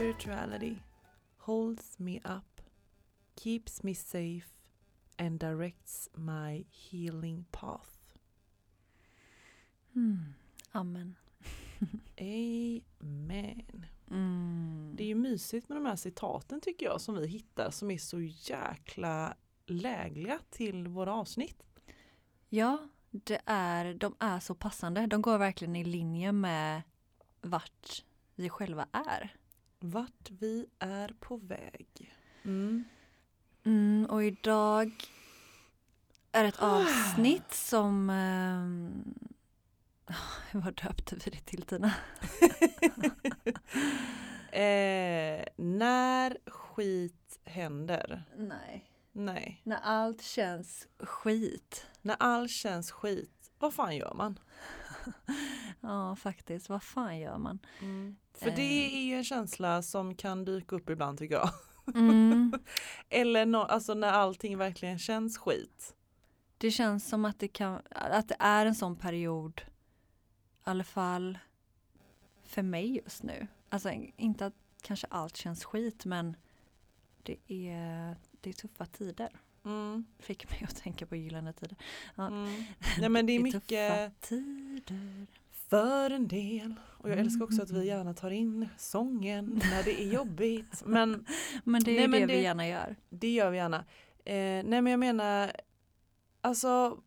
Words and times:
Spirituality 0.00 0.76
holds 1.36 1.98
me 1.98 2.20
up, 2.24 2.60
keeps 3.36 3.82
me 3.82 3.94
safe 3.94 4.48
and 5.18 5.38
directs 5.38 6.08
my 6.14 6.64
healing 6.70 7.44
path. 7.52 7.98
Mm. 9.96 10.34
Amen. 10.72 11.16
Amen. 13.00 13.86
Mm. 14.10 14.92
Det 14.96 15.04
är 15.04 15.08
ju 15.08 15.14
mysigt 15.14 15.68
med 15.68 15.76
de 15.76 15.86
här 15.86 15.96
citaten 15.96 16.60
tycker 16.60 16.86
jag 16.86 17.00
som 17.00 17.14
vi 17.14 17.26
hittar 17.26 17.70
som 17.70 17.90
är 17.90 17.98
så 17.98 18.20
jäkla 18.20 19.36
lägliga 19.66 20.38
till 20.50 20.88
våra 20.88 21.14
avsnitt. 21.14 21.62
Ja, 22.48 22.88
det 23.10 23.40
är, 23.46 23.94
de 23.94 24.14
är 24.18 24.40
så 24.40 24.54
passande. 24.54 25.06
De 25.06 25.22
går 25.22 25.38
verkligen 25.38 25.76
i 25.76 25.84
linje 25.84 26.32
med 26.32 26.82
vart 27.40 28.04
vi 28.34 28.48
själva 28.48 28.88
är. 28.92 29.39
Vart 29.82 30.30
vi 30.30 30.66
är 30.78 31.14
på 31.20 31.36
väg. 31.36 32.14
Mm. 32.42 32.84
Mm, 33.64 34.06
och 34.10 34.24
idag 34.24 34.92
är 36.32 36.44
ett 36.44 36.58
avsnitt 36.62 37.54
som... 37.54 38.10
ehm, 38.10 39.14
vad 40.52 40.74
döpte 40.74 41.16
vi 41.24 41.30
det 41.30 41.40
till 41.40 41.62
Tina? 41.62 41.86
eh, 44.52 45.44
när 45.56 46.50
skit 46.50 47.40
händer. 47.44 48.24
Nej. 48.36 48.90
Nej. 49.12 49.60
När 49.64 49.78
allt 49.82 50.22
känns 50.22 50.88
skit. 50.98 51.86
När 52.02 52.16
allt 52.18 52.50
känns 52.50 52.90
skit, 52.90 53.52
vad 53.58 53.74
fan 53.74 53.96
gör 53.96 54.14
man? 54.14 54.38
Ja, 55.80 56.16
faktiskt. 56.16 56.68
Vad 56.68 56.82
fan 56.82 57.18
gör 57.18 57.38
man? 57.38 57.58
För 58.40 58.50
det 58.50 58.86
Eh. 58.86 58.94
är 58.94 59.00
ju 59.04 59.14
en 59.14 59.24
känsla 59.24 59.82
som 59.82 60.14
kan 60.14 60.44
dyka 60.44 60.76
upp 60.76 60.90
ibland 60.90 61.18
tycker 61.18 61.34
jag. 61.34 61.50
Mm. 61.94 62.52
Eller 63.08 63.46
nå- 63.46 63.62
alltså 63.64 63.94
när 63.94 64.12
allting 64.12 64.58
verkligen 64.58 64.98
känns 64.98 65.38
skit. 65.38 65.94
Det 66.58 66.70
känns 66.70 67.08
som 67.08 67.24
att 67.24 67.38
det, 67.38 67.48
kan, 67.48 67.80
att 67.90 68.28
det 68.28 68.36
är 68.38 68.66
en 68.66 68.74
sån 68.74 68.96
period, 68.96 69.60
i 69.60 69.70
alla 70.64 70.84
fall 70.84 71.38
för 72.44 72.62
mig 72.62 72.96
just 73.04 73.22
nu. 73.22 73.46
Alltså 73.68 73.90
inte 74.16 74.46
att 74.46 74.54
kanske 74.82 75.06
allt 75.10 75.36
känns 75.36 75.64
skit 75.64 76.04
men 76.04 76.36
det 77.22 77.36
är, 77.48 78.16
det 78.40 78.50
är 78.50 78.54
tuffa 78.54 78.86
tider. 78.86 79.28
Mm. 79.64 80.04
Fick 80.18 80.50
mig 80.50 80.64
att 80.68 80.76
tänka 80.76 81.06
på 81.06 81.16
gyllene 81.16 81.52
tider. 81.52 81.76
Ja. 82.14 82.26
Mm. 82.26 82.64
Nej 83.00 83.08
men 83.08 83.26
det 83.26 83.32
är 83.32 83.40
mycket 83.40 83.62
Tuffa 83.68 84.10
tider. 84.20 85.26
för 85.52 86.10
en 86.10 86.28
del. 86.28 86.74
Och 87.02 87.10
jag 87.10 87.18
älskar 87.18 87.44
också 87.44 87.62
att 87.62 87.70
vi 87.70 87.86
gärna 87.86 88.14
tar 88.14 88.30
in 88.30 88.68
sången 88.78 89.60
när 89.70 89.82
det 89.84 90.02
är 90.02 90.12
jobbigt. 90.12 90.82
Men 90.86 91.26
Men 91.64 91.82
det 91.82 91.98
är 92.04 92.08
Nej, 92.08 92.20
det, 92.20 92.26
det- 92.26 92.32
vi 92.36 92.42
gärna 92.42 92.68
gör. 92.68 92.96
det 93.08 93.32
gör 93.32 93.50
vi 93.50 93.56
gärna. 93.56 93.84
Eh, 94.24 94.34
nej 94.64 94.82
men 94.82 94.86
jag 94.86 95.00
menar, 95.00 95.52
alltså 96.40 97.00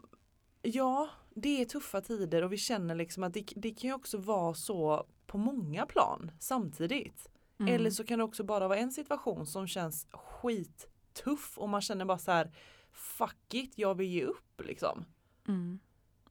ja 0.61 1.09
det 1.35 1.61
är 1.61 1.65
tuffa 1.65 2.01
tider 2.01 2.41
och 2.43 2.53
vi 2.53 2.57
känner 2.57 2.95
liksom 2.95 3.23
att 3.23 3.33
det, 3.33 3.45
det 3.55 3.71
kan 3.73 3.87
ju 3.89 3.93
också 3.93 4.17
vara 4.17 4.53
så 4.53 5.05
på 5.27 5.37
många 5.37 5.85
plan 5.85 6.31
samtidigt. 6.39 7.29
Mm. 7.59 7.73
Eller 7.75 7.89
så 7.89 8.03
kan 8.03 8.19
det 8.19 8.25
också 8.25 8.43
bara 8.43 8.67
vara 8.67 8.79
en 8.79 8.91
situation 8.91 9.45
som 9.45 9.67
känns 9.67 10.07
skittuff 10.11 11.57
och 11.57 11.69
man 11.69 11.81
känner 11.81 12.05
bara 12.05 12.17
så 12.17 12.31
här 12.31 12.51
fuck 12.91 13.53
it, 13.53 13.77
jag 13.77 13.95
vill 13.95 14.07
ge 14.07 14.23
upp 14.23 14.61
liksom. 14.65 15.05
Mm. 15.47 15.79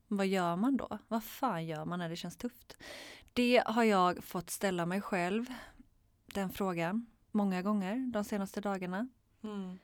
Vad 0.09 0.27
gör 0.27 0.56
man 0.56 0.77
då? 0.77 0.99
Vad 1.09 1.25
fan 1.25 1.67
gör 1.67 1.84
man 1.84 1.99
när 1.99 2.09
det 2.09 2.17
känns 2.17 2.37
tufft? 2.37 2.77
Det 3.32 3.62
har 3.66 3.84
jag 3.84 4.25
fått 4.25 4.50
ställa 4.50 4.87
mig 4.87 5.00
själv, 5.00 5.47
den 6.26 6.50
frågan, 6.50 7.06
många 7.31 7.62
gånger 7.62 8.10
de 8.12 8.25
senaste 8.25 8.60
dagarna. 8.60 9.09
Mm. 9.43 9.78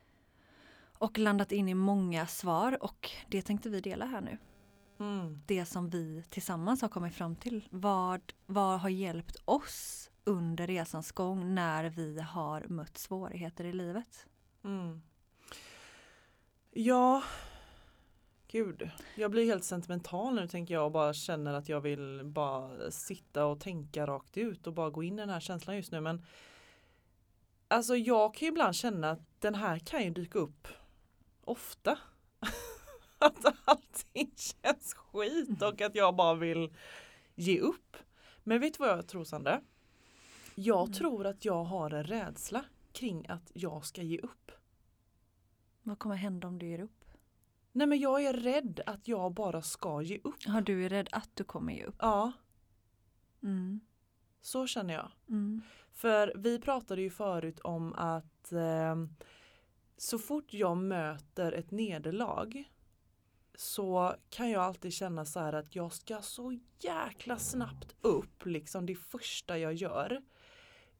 Och 0.99 1.19
landat 1.19 1.53
in 1.53 1.69
i 1.69 1.75
många 1.75 2.27
svar 2.27 2.83
och 2.83 3.11
det 3.29 3.43
tänkte 3.43 3.71
vi 3.71 3.81
dela 3.81 4.07
här 4.07 4.21
nu. 4.21 4.39
Mm. 4.99 5.43
Det 5.47 5.67
som 5.67 5.91
vi 5.91 6.25
tillsammans 6.31 6.83
har 6.83 6.89
kommit 6.89 7.15
fram 7.15 7.37
till. 7.37 7.69
Vad, 7.71 8.33
vad 8.47 8.81
har 8.81 8.89
hjälpt 8.89 9.37
oss 9.45 10.11
under 10.25 10.67
resans 10.67 11.13
gång 11.13 11.55
när 11.55 11.85
vi 11.85 12.21
har 12.21 12.67
mött 12.69 12.99
svårigheter 12.99 13.65
i 13.65 13.73
livet? 13.73 14.27
Mm. 14.65 15.03
Ja, 16.71 17.23
gud. 18.49 18.91
Jag 19.17 19.31
blir 19.31 19.45
helt 19.47 19.65
sentimental 19.65 20.35
nu 20.35 20.49
tänker 20.49 20.75
jag 20.75 20.85
och 20.85 20.93
bara 20.93 21.15
känner 21.15 21.55
att 21.55 21.69
jag 21.69 21.81
vill 21.81 22.21
bara 22.25 22.91
sitta 22.91 23.47
och 23.47 23.61
tänka 23.61 24.07
rakt 24.07 24.37
ut 24.37 24.67
och 24.67 24.73
bara 24.73 24.91
gå 24.91 25.03
in 25.03 25.15
i 25.15 25.23
den 25.23 25.31
här 25.31 25.41
känslan 25.41 25.77
just 25.77 25.93
nu. 25.93 26.01
Men 26.01 26.25
alltså 27.69 27.97
jag 27.97 28.35
kan 28.35 28.47
ju 28.47 28.53
ibland 28.53 28.75
känna 28.75 29.11
att 29.11 29.41
den 29.41 29.55
här 29.55 29.79
kan 29.79 30.05
ju 30.05 30.11
dyka 30.11 30.39
upp 30.39 30.69
ofta. 31.45 31.99
att 33.19 33.45
allting 33.65 34.33
känns 34.37 34.95
skit 34.95 35.63
och 35.63 35.81
att 35.81 35.95
jag 35.95 36.17
bara 36.17 36.35
vill 36.35 36.75
ge 37.35 37.61
upp. 37.61 37.97
Men 38.45 38.61
vet 38.61 38.73
du 38.75 38.79
vad 38.79 38.89
jag 38.99 39.09
tror 39.09 39.25
Sandra? 39.25 39.61
Jag 40.55 40.81
Mm. 40.87 40.93
tror 40.93 41.27
att 41.27 41.45
jag 41.45 41.65
har 41.65 41.91
en 41.91 42.05
rädsla 42.05 42.65
kring 42.93 43.27
att 43.29 43.51
jag 43.55 43.87
ska 43.87 44.03
ge 44.03 44.19
upp. 44.19 44.51
Vad 45.83 45.99
kommer 45.99 46.15
hända 46.17 46.49
om 46.49 46.59
du 46.59 46.67
ger 46.67 46.81
upp? 46.81 46.98
Nej 47.79 47.87
men 47.87 47.99
jag 47.99 48.25
är 48.25 48.33
rädd 48.33 48.81
att 48.87 49.09
jag 49.09 49.33
bara 49.35 49.63
ska 49.63 50.03
ge 50.03 50.19
upp. 50.25 50.35
Ja, 50.47 50.61
du 50.61 50.85
är 50.85 50.89
rädd 50.89 51.09
att 51.13 51.31
du 51.35 51.45
kommer 51.45 51.73
ge 51.73 51.85
upp. 51.85 51.97
Ja, 51.99 52.33
Mm. 53.43 53.81
så 54.41 54.67
känner 54.67 54.95
jag. 54.95 55.11
Mm. 55.29 55.63
För 55.93 56.33
vi 56.37 56.59
pratade 56.61 57.03
ju 57.03 57.11
förut 57.11 57.61
om 57.61 57.95
att 57.95 58.53
eh, 58.53 58.97
så 59.97 60.19
fort 60.19 60.53
jag 60.53 60.77
möter 60.77 61.53
ett 61.53 61.71
nederlag 61.71 62.65
så 63.55 64.15
kan 64.31 64.51
jag 64.51 64.63
alltid 64.63 64.93
känna 64.93 65.25
så 65.25 65.41
här 65.41 65.53
att 65.53 65.75
jag 65.75 65.93
ska 65.93 66.23
så 66.23 66.59
jäkla 66.81 67.37
snabbt 67.39 67.95
upp 68.01 68.47
liksom 68.47 68.87
det 68.87 68.95
första 68.95 69.59
jag 69.59 69.75
gör. 69.75 70.23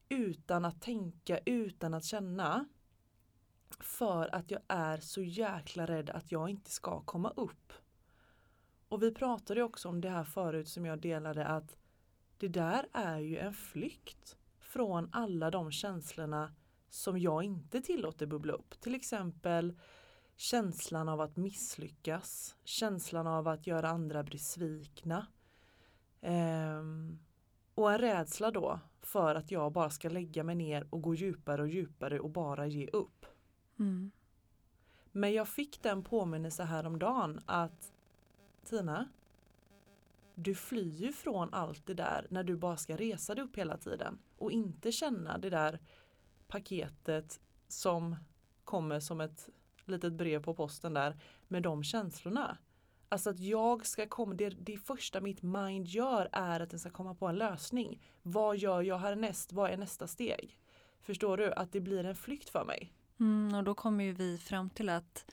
Utan 0.09 0.65
att 0.65 0.83
tänka, 0.83 1.39
utan 1.39 1.95
att 1.95 2.05
känna. 2.05 2.69
För 3.81 4.35
att 4.35 4.51
jag 4.51 4.61
är 4.69 4.99
så 4.99 5.23
jäkla 5.23 5.87
rädd 5.87 6.11
att 6.11 6.33
jag 6.33 6.49
inte 6.51 6.71
ska 6.71 7.01
komma 7.01 7.31
upp. 7.37 7.73
Och 8.89 9.03
vi 9.03 9.15
pratade 9.15 9.61
ju 9.61 9.65
också 9.65 9.89
om 9.89 10.01
det 10.01 10.11
här 10.11 10.25
förut 10.25 10.69
som 10.69 10.87
jag 10.87 10.99
delade 10.99 11.47
att 11.47 11.77
det 12.39 12.49
där 12.49 12.89
är 12.93 13.19
ju 13.19 13.39
en 13.39 13.55
flykt 13.55 14.37
från 14.59 15.09
alla 15.13 15.51
de 15.51 15.73
känslorna 15.73 16.55
som 16.89 17.19
jag 17.19 17.43
inte 17.43 17.81
tillåter 17.81 18.27
bubbla 18.27 18.53
upp. 18.53 18.81
Till 18.81 18.95
exempel 18.95 19.79
känslan 20.37 21.09
av 21.09 21.21
att 21.21 21.37
misslyckas, 21.37 22.57
känslan 22.65 23.27
av 23.27 23.49
att 23.49 23.67
göra 23.67 23.89
andra 23.89 24.23
besvikna. 24.23 25.27
Ehm, 26.21 27.19
och 27.75 27.93
en 27.93 27.99
rädsla 27.99 28.51
då 28.51 28.81
för 29.03 29.35
att 29.35 29.51
jag 29.51 29.73
bara 29.73 29.91
ska 29.91 30.09
lägga 30.09 30.45
mig 30.45 30.55
ner 30.55 30.87
och 30.91 31.03
gå 31.03 31.15
djupare 31.15 31.63
och 31.63 31.69
djupare 31.69 32.21
och 32.21 32.31
bara 32.31 32.67
ge 32.67 32.87
upp. 32.87 33.27
Mm. 33.79 34.11
Men 35.13 35.33
jag 35.33 35.49
fick 35.49 35.83
den 35.83 36.03
påminnelse 36.03 36.65
häromdagen 36.65 37.41
att 37.47 37.93
Tina, 38.65 39.09
du 40.35 40.55
flyr 40.55 40.95
ju 40.95 41.13
från 41.13 41.55
allt 41.55 41.87
det 41.87 41.95
där 41.95 42.27
när 42.31 42.45
du 42.45 42.57
bara 42.57 42.77
ska 42.77 42.97
resa 42.97 43.35
dig 43.35 43.45
upp 43.45 43.57
hela 43.57 43.77
tiden 43.77 44.19
och 44.39 44.53
inte 44.53 44.93
känna 44.93 45.39
det 45.39 45.51
där 45.51 45.81
paketet 46.49 47.41
som 47.69 48.17
kommer 48.65 49.01
som 49.01 49.21
ett 49.21 49.49
litet 49.85 50.13
brev 50.13 50.43
på 50.43 50.55
posten 50.55 50.95
där 50.95 51.21
med 51.49 51.63
de 51.63 51.85
känslorna. 51.85 52.59
Alltså 53.09 53.31
att 53.31 53.39
jag 53.39 53.87
ska 53.87 54.07
komma, 54.07 54.35
det, 54.35 54.49
det 54.49 54.77
första 54.77 55.21
mitt 55.21 55.43
mind 55.43 55.87
gör 55.87 56.29
är 56.33 56.61
att 56.61 56.71
den 56.71 56.79
ska 56.79 56.91
komma 56.91 57.15
på 57.15 57.27
en 57.27 57.37
lösning. 57.37 58.03
Vad 58.23 58.57
gör 58.57 58.83
jag 58.83 58.99
härnäst? 58.99 59.53
Vad 59.53 59.71
är 59.71 59.77
nästa 59.77 60.07
steg? 60.07 60.59
Förstår 61.01 61.37
du? 61.37 61.53
Att 61.53 61.73
det 61.73 61.81
blir 61.81 62.05
en 62.05 62.17
flykt 62.17 62.49
för 62.49 62.65
mig. 62.65 62.93
Mm, 63.21 63.55
och 63.55 63.65
då 63.65 63.75
kommer 63.75 64.05
ju 64.05 64.13
vi 64.13 64.39
fram 64.39 64.71
till 64.71 64.89
att 64.89 65.25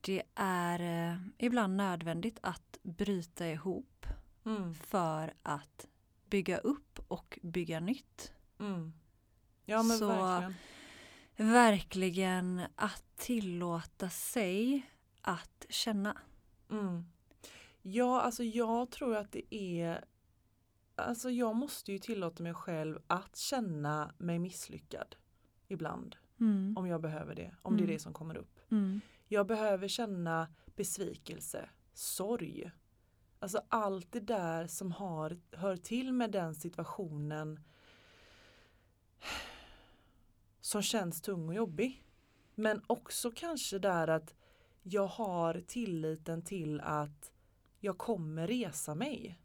det 0.00 0.22
är 0.34 0.80
eh, 1.12 1.18
ibland 1.38 1.76
nödvändigt 1.76 2.38
att 2.42 2.78
bryta 2.82 3.46
ihop 3.48 4.06
Mm. 4.44 4.74
för 4.74 5.34
att 5.42 5.86
bygga 6.30 6.58
upp 6.58 7.00
och 7.08 7.38
bygga 7.42 7.80
nytt. 7.80 8.32
Mm. 8.58 8.92
Ja 9.64 9.82
men 9.82 9.98
Så- 9.98 10.08
verkligen. 10.08 10.54
Verkligen 11.36 12.62
att 12.74 13.04
tillåta 13.16 14.10
sig 14.10 14.90
att 15.20 15.66
känna. 15.68 16.16
Mm. 16.70 17.04
Ja, 17.82 18.20
alltså 18.20 18.42
jag 18.44 18.90
tror 18.90 19.16
att 19.16 19.32
det 19.32 19.54
är 19.54 20.04
Alltså 20.94 21.30
jag 21.30 21.56
måste 21.56 21.92
ju 21.92 21.98
tillåta 21.98 22.42
mig 22.42 22.54
själv 22.54 22.98
att 23.06 23.36
känna 23.36 24.14
mig 24.18 24.38
misslyckad 24.38 25.16
ibland. 25.68 26.16
Mm. 26.40 26.74
Om 26.76 26.86
jag 26.86 27.00
behöver 27.00 27.34
det. 27.34 27.54
Om 27.62 27.76
det 27.76 27.80
är 27.80 27.84
Mm. 27.84 27.94
det 27.94 27.98
som 27.98 28.12
kommer 28.12 28.36
upp. 28.36 28.58
Mm. 28.70 29.00
Jag 29.28 29.46
behöver 29.46 29.88
känna 29.88 30.48
besvikelse, 30.76 31.68
sorg. 31.92 32.70
Alltså 33.38 33.60
allt 33.68 34.12
det 34.12 34.20
där 34.20 34.66
som 34.66 34.92
har, 34.92 35.40
hör 35.52 35.76
till 35.76 36.12
med 36.12 36.30
den 36.30 36.54
situationen 36.54 37.60
som 40.60 40.82
känns 40.82 41.22
tung 41.22 41.48
och 41.48 41.54
jobbig. 41.54 42.04
Men 42.54 42.82
också 42.86 43.30
kanske 43.30 43.78
där 43.78 44.08
att 44.08 44.34
jag 44.82 45.06
har 45.06 45.60
tilliten 45.66 46.42
till 46.42 46.80
att 46.80 47.32
jag 47.78 47.98
kommer 47.98 48.46
resa 48.46 48.94
mig. 48.94 49.38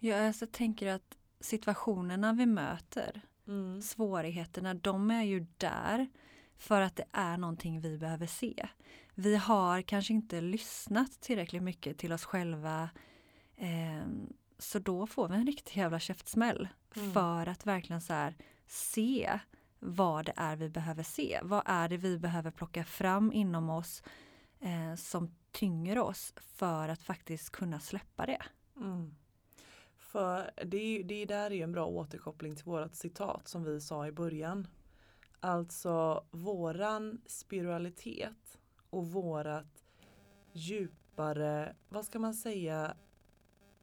Jag 0.00 0.26
alltså 0.26 0.46
tänker 0.46 0.86
att 0.94 1.18
situationerna 1.40 2.32
vi 2.32 2.46
möter, 2.46 3.20
Mm. 3.48 3.82
svårigheterna, 3.82 4.74
de 4.74 5.10
är 5.10 5.22
ju 5.22 5.46
där 5.56 6.08
för 6.56 6.80
att 6.80 6.96
det 6.96 7.04
är 7.12 7.36
någonting 7.36 7.80
vi 7.80 7.98
behöver 7.98 8.26
se. 8.26 8.68
Vi 9.14 9.36
har 9.36 9.82
kanske 9.82 10.12
inte 10.12 10.40
lyssnat 10.40 11.20
tillräckligt 11.20 11.62
mycket 11.62 11.98
till 11.98 12.12
oss 12.12 12.24
själva. 12.24 12.90
ehm, 13.56 14.32
så 14.58 14.78
då 14.78 15.06
får 15.06 15.28
vi 15.28 15.34
en 15.34 15.46
riktig 15.46 15.76
jävla 15.80 16.00
käftsmäll 16.00 16.68
Mm. 16.96 17.12
för 17.12 17.46
att 17.46 17.66
verkligen 17.66 18.00
så 18.02 18.12
här 18.12 18.36
se 18.66 19.40
vad 19.78 20.26
det 20.26 20.32
är 20.36 20.56
vi 20.56 20.68
behöver 20.68 21.02
se. 21.02 21.40
Vad 21.42 21.62
är 21.66 21.88
det 21.88 21.96
vi 21.96 22.18
behöver 22.18 22.50
plocka 22.50 22.84
fram 22.84 23.32
inom 23.32 23.70
oss 23.70 24.02
eh, 24.60 24.94
som 24.94 25.34
tynger 25.52 25.98
oss 25.98 26.34
för 26.36 26.88
att 26.88 27.02
faktiskt 27.02 27.50
kunna 27.50 27.80
släppa 27.80 28.26
det. 28.26 28.42
Mm. 28.76 29.14
För 30.08 30.50
det, 30.64 30.76
är 30.76 31.04
det 31.04 31.24
där 31.24 31.52
är 31.52 31.64
en 31.64 31.72
bra 31.72 31.86
återkoppling 31.86 32.56
till 32.56 32.64
vårat 32.64 32.94
citat 32.94 33.48
som 33.48 33.64
vi 33.64 33.80
sa 33.80 34.06
i 34.06 34.12
början. 34.12 34.68
Alltså 35.40 36.24
våran 36.30 37.20
spiritualitet 37.26 38.58
och 38.90 39.06
vårat 39.06 39.84
djupare, 40.52 41.74
vad 41.88 42.04
ska 42.04 42.18
man 42.18 42.34
säga, 42.34 42.96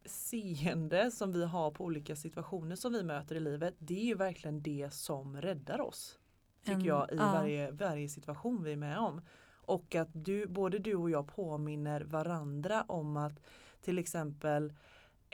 seende 0.06 1.12
som 1.12 1.32
vi 1.32 1.46
har 1.46 1.72
på 1.72 1.84
olika 1.84 2.16
situationer 2.16 2.76
som 2.76 2.94
vi 2.94 3.04
möter 3.04 3.36
i 3.36 3.40
livet. 3.40 3.76
Det 3.78 4.00
är 4.00 4.06
ju 4.06 4.16
verkligen 4.16 4.62
det 4.62 4.94
som 4.94 5.42
räddar 5.42 5.82
oss. 5.82 6.20
Tycker 6.64 6.80
En- 6.80 6.86
jag 6.86 7.12
i 7.12 7.16
ja. 7.16 7.32
varje, 7.32 7.72
varje 7.72 8.10
situation 8.10 8.64
vi 8.64 8.72
är 8.72 8.78
med 8.78 8.98
om. 8.98 9.22
Och 9.66 9.96
att 9.96 10.10
du, 10.12 10.48
både 10.48 10.80
du 10.80 10.96
och 10.96 11.10
jag 11.10 11.28
påminner 11.28 12.02
varandra 12.02 12.84
om 12.88 13.18
att 13.18 13.40
till 13.82 14.00
exempel 14.00 14.74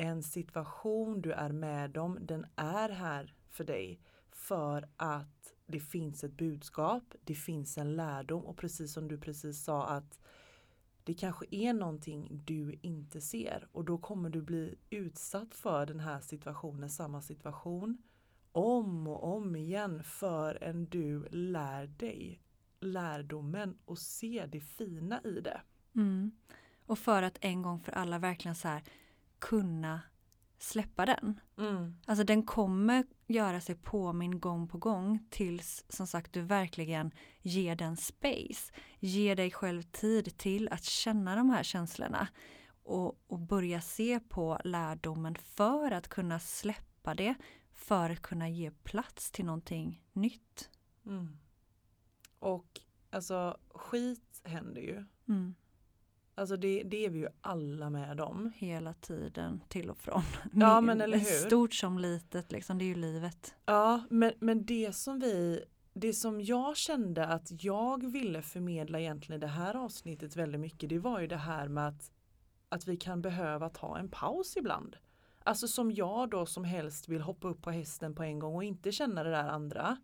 en 0.02 0.24
situation 0.24 1.22
du 1.22 1.32
är 1.32 1.52
med 1.52 1.98
om, 1.98 2.18
den 2.22 2.46
är 2.56 2.90
här 2.90 3.36
för 3.50 3.64
dig 3.64 4.00
för 4.32 4.90
att 4.98 5.54
det 5.66 5.80
finns 5.80 6.24
ett 6.24 6.38
budskap, 6.38 7.04
det 7.24 7.36
finns 7.36 7.78
en 7.78 7.96
lärdom 7.96 8.46
och 8.46 8.58
precis 8.58 8.94
som 8.94 9.08
du 9.08 9.18
precis 9.18 9.64
sa 9.64 9.88
att 9.88 10.20
det 11.04 11.14
kanske 11.14 11.46
är 11.52 11.74
någonting 11.74 12.42
du 12.46 12.80
inte 12.82 13.22
ser 13.22 13.68
och 13.72 13.86
då 13.86 13.98
kommer 13.98 14.30
du 14.30 14.42
bli 14.42 14.76
utsatt 14.90 15.54
för 15.54 15.86
den 15.86 16.00
här 16.00 16.20
situationen, 16.20 16.90
samma 16.90 17.22
situation 17.22 17.98
om 18.52 19.08
och 19.08 19.36
om 19.36 19.56
igen 19.56 20.04
förrän 20.04 20.86
du 20.86 21.28
lär 21.30 21.88
dig 21.88 22.42
lärdomen 22.80 23.78
och 23.86 23.98
ser 23.98 24.48
det 24.48 24.62
fina 24.62 25.22
i 25.24 25.42
det. 25.42 25.62
Mm. 25.96 26.32
Och 26.86 27.00
för 27.00 27.24
att 27.24 27.38
en 27.42 27.62
gång 27.62 27.80
för 27.80 27.92
alla 27.92 28.20
verkligen 28.20 28.56
så 28.56 28.68
här 28.68 28.84
kunna 29.42 30.02
släppa 30.60 31.06
den. 31.06 31.40
Mm. 31.58 31.96
Alltså 32.06 32.24
den 32.24 32.44
kommer 32.44 33.06
göra 33.28 33.62
sig 33.62 33.76
påminn 33.76 34.40
gång 34.40 34.68
på 34.68 34.78
gång 34.78 35.20
tills 35.30 35.86
som 35.90 36.08
sagt 36.08 36.34
du 36.34 36.42
verkligen 36.42 37.12
ger 37.42 37.76
den 37.76 37.98
space. 37.98 38.74
Ger 39.00 39.36
dig 39.36 39.52
själv 39.52 39.82
tid 39.82 40.38
till 40.38 40.70
att 40.70 40.84
känna 40.84 41.36
de 41.36 41.50
här 41.50 41.64
känslorna 41.64 42.28
och, 42.84 43.20
och 43.28 43.40
börja 43.40 43.82
se 43.82 44.20
på 44.20 44.60
lärdomen 44.64 45.36
för 45.36 45.92
att 45.92 46.08
kunna 46.08 46.40
släppa 46.40 47.16
det 47.16 47.36
för 47.74 48.10
att 48.10 48.22
kunna 48.22 48.50
ge 48.50 48.72
plats 48.72 49.32
till 49.32 49.46
någonting 49.46 50.04
nytt. 50.14 50.70
Mm. 51.06 51.38
Och 52.40 52.82
alltså 53.10 53.58
skit 53.70 54.42
händer 54.44 54.82
ju. 54.82 55.06
Mm. 55.28 55.56
Alltså 56.36 56.58
det, 56.58 56.84
det 56.84 57.06
är 57.06 57.10
vi 57.10 57.20
ju 57.20 57.28
alla 57.42 57.90
med 57.90 58.22
om. 58.22 58.52
Hela 58.56 58.94
tiden 58.94 59.62
till 59.68 59.90
och 59.90 59.98
från. 59.98 60.22
Ja, 60.54 60.82
men 60.82 61.02
eller 61.02 61.18
hur? 61.18 61.26
Stort 61.26 61.74
som 61.74 62.00
litet, 62.00 62.52
liksom, 62.52 62.78
det 62.78 62.86
är 62.86 62.88
ju 62.88 62.96
livet. 62.96 63.56
Ja, 63.66 64.04
men, 64.10 64.32
men 64.40 64.66
det 64.66 64.96
som 64.96 65.20
vi 65.20 65.64
det 65.94 66.14
som 66.14 66.42
jag 66.42 66.78
kände 66.78 67.28
att 67.28 67.64
jag 67.64 68.12
ville 68.12 68.42
förmedla 68.42 69.00
egentligen 69.00 69.42
i 69.42 69.46
det 69.46 69.52
här 69.52 69.76
avsnittet 69.76 70.36
väldigt 70.36 70.62
mycket 70.62 70.90
det 70.90 71.00
var 71.00 71.20
ju 71.20 71.28
det 71.28 71.38
här 71.38 71.68
med 71.68 71.88
att, 71.88 72.12
att 72.70 72.88
vi 72.88 72.98
kan 72.98 73.22
behöva 73.22 73.70
ta 73.70 73.98
en 73.98 74.10
paus 74.10 74.58
ibland. 74.58 74.98
Alltså 75.44 75.68
som 75.68 75.92
jag 75.92 76.30
då 76.30 76.46
som 76.46 76.64
helst 76.64 77.08
vill 77.08 77.22
hoppa 77.22 77.48
upp 77.48 77.62
på 77.62 77.72
hästen 77.72 78.16
på 78.16 78.24
en 78.24 78.40
gång 78.40 78.56
och 78.56 78.64
inte 78.64 78.92
känna 78.92 79.24
det 79.24 79.32
där 79.32 79.50
andra. 79.50 79.98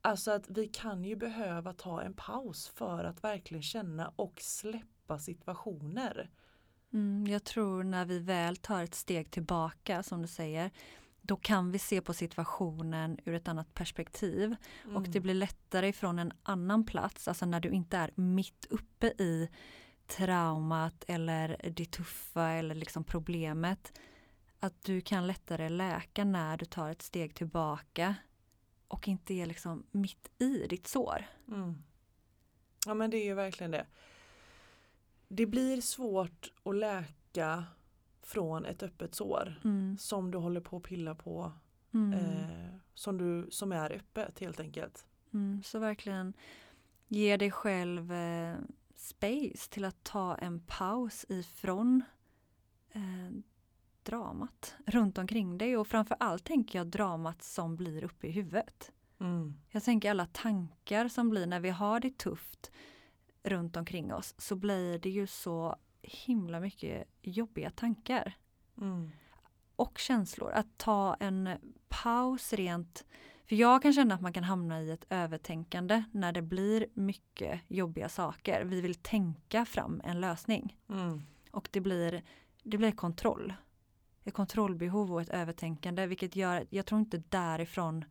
Alltså 0.00 0.30
att 0.30 0.50
vi 0.50 0.68
kan 0.68 1.04
ju 1.04 1.16
behöva 1.16 1.72
ta 1.72 2.02
en 2.02 2.14
paus 2.14 2.68
för 2.68 3.04
att 3.04 3.24
verkligen 3.24 3.62
känna 3.62 4.12
och 4.16 4.40
släppa 4.40 4.95
situationer. 5.18 6.30
Mm, 6.92 7.26
jag 7.26 7.44
tror 7.44 7.84
när 7.84 8.04
vi 8.04 8.18
väl 8.18 8.56
tar 8.56 8.82
ett 8.82 8.94
steg 8.94 9.30
tillbaka, 9.30 10.02
som 10.02 10.22
du 10.22 10.28
säger, 10.28 10.70
då 11.22 11.36
kan 11.36 11.72
vi 11.72 11.78
se 11.78 12.00
på 12.00 12.14
situationen 12.14 13.18
ur 13.24 13.34
ett 13.34 13.48
annat 13.48 13.74
perspektiv. 13.74 14.56
Och 14.94 15.02
det 15.02 15.20
blir 15.20 15.34
lättare 15.34 15.88
ifrån 15.88 16.18
en 16.18 16.32
annan 16.42 16.86
plats, 16.86 17.28
alltså 17.28 17.46
när 17.46 17.60
du 17.60 17.70
inte 17.70 17.96
är 17.96 18.10
mitt 18.14 18.66
uppe 18.70 19.06
i 19.06 19.48
traumat 20.06 21.04
eller 21.08 21.70
det 21.76 21.90
tuffa 21.90 22.48
eller 22.48 22.74
liksom 22.74 23.04
problemet. 23.04 24.00
Att 24.60 24.82
du 24.82 25.00
kan 25.00 25.26
lättare 25.26 25.68
läka 25.68 26.24
när 26.24 26.56
du 26.56 26.64
tar 26.64 26.90
ett 26.90 27.02
steg 27.02 27.34
tillbaka 27.34 28.14
och 28.88 29.08
inte 29.08 29.34
är 29.34 29.46
liksom 29.46 29.86
mitt 29.90 30.30
i 30.38 30.66
ditt 30.66 30.86
sår. 30.86 31.26
Mm. 31.48 31.82
Ja 32.86 32.94
men 32.94 33.10
det 33.10 33.16
är 33.16 33.24
ju 33.24 33.34
verkligen 33.34 33.70
det. 33.70 33.86
Det 35.28 35.46
blir 35.46 35.80
svårt 35.80 36.52
att 36.64 36.74
läka 36.76 37.64
från 38.22 38.64
ett 38.64 38.82
öppet 38.82 39.14
sår 39.14 39.60
Mm. 39.64 39.96
som 39.98 40.30
du 40.30 40.38
håller 40.38 40.60
på 40.60 40.76
att 40.76 40.82
pilla 40.82 41.14
på 41.14 41.52
Mm. 41.94 42.12
eh, 42.12 42.74
som, 42.94 43.18
du, 43.18 43.46
som 43.50 43.72
är 43.72 43.90
öppet 43.92 44.38
helt 44.40 44.60
enkelt. 44.60 45.06
Mm, 45.34 45.62
så 45.64 45.78
verkligen 45.78 46.32
ge 47.08 47.36
dig 47.36 47.50
själv 47.50 48.12
eh, 48.12 48.56
space 48.94 49.70
till 49.70 49.84
att 49.84 50.04
ta 50.04 50.34
en 50.36 50.60
paus 50.60 51.26
ifrån 51.28 52.02
eh, 52.92 53.30
dramat 54.02 54.74
runt 54.86 55.18
omkring 55.18 55.58
dig 55.58 55.76
och 55.76 55.88
framför 55.88 56.16
allt 56.20 56.44
tänker 56.44 56.78
jag 56.78 56.86
dramat 56.86 57.42
som 57.42 57.76
blir 57.76 58.04
uppe 58.04 58.26
i 58.26 58.30
huvudet. 58.30 58.92
Mm. 59.20 59.54
Jag 59.70 59.82
tänker 59.84 60.10
alla 60.10 60.26
tankar 60.26 61.08
som 61.08 61.30
blir 61.30 61.46
när 61.46 61.60
vi 61.60 61.70
har 61.70 62.00
det 62.00 62.18
tufft 62.18 62.70
runt 63.46 63.76
omkring 63.76 64.14
oss 64.14 64.34
så 64.38 64.56
blir 64.56 64.98
det 64.98 65.10
ju 65.10 65.26
så 65.26 65.76
himla 66.02 66.60
mycket 66.60 67.08
jobbiga 67.22 67.70
tankar 67.70 68.32
Mm. 68.78 69.10
och 69.76 69.98
känslor. 69.98 70.50
Att 70.52 70.78
ta 70.78 71.14
en 71.20 71.48
paus 71.88 72.52
rent 72.52 73.04
för 73.44 73.56
jag 73.56 73.82
kan 73.82 73.92
känna 73.92 74.14
att 74.14 74.20
man 74.20 74.32
kan 74.32 74.44
hamna 74.44 74.82
i 74.82 74.90
ett 74.90 75.06
övertänkande 75.10 76.04
när 76.12 76.32
det 76.32 76.42
blir 76.42 76.86
mycket 76.94 77.60
jobbiga 77.68 78.08
saker. 78.08 78.64
Vi 78.64 78.80
vill 78.80 78.94
tänka 78.94 79.64
fram 79.64 80.00
en 80.04 80.20
lösning 80.20 80.76
Mm. 80.88 81.22
och 81.50 81.68
det 81.72 81.80
blir, 81.80 82.22
det 82.62 82.78
blir 82.78 82.92
kontroll. 82.92 83.54
Ett 84.24 84.34
kontrollbehov 84.34 85.12
och 85.12 85.20
ett 85.22 85.28
övertänkande 85.28 86.06
vilket 86.06 86.36
gör 86.36 86.66
jag 86.70 86.86
tror 86.86 87.00
inte 87.00 87.22
därifrån 87.28 88.04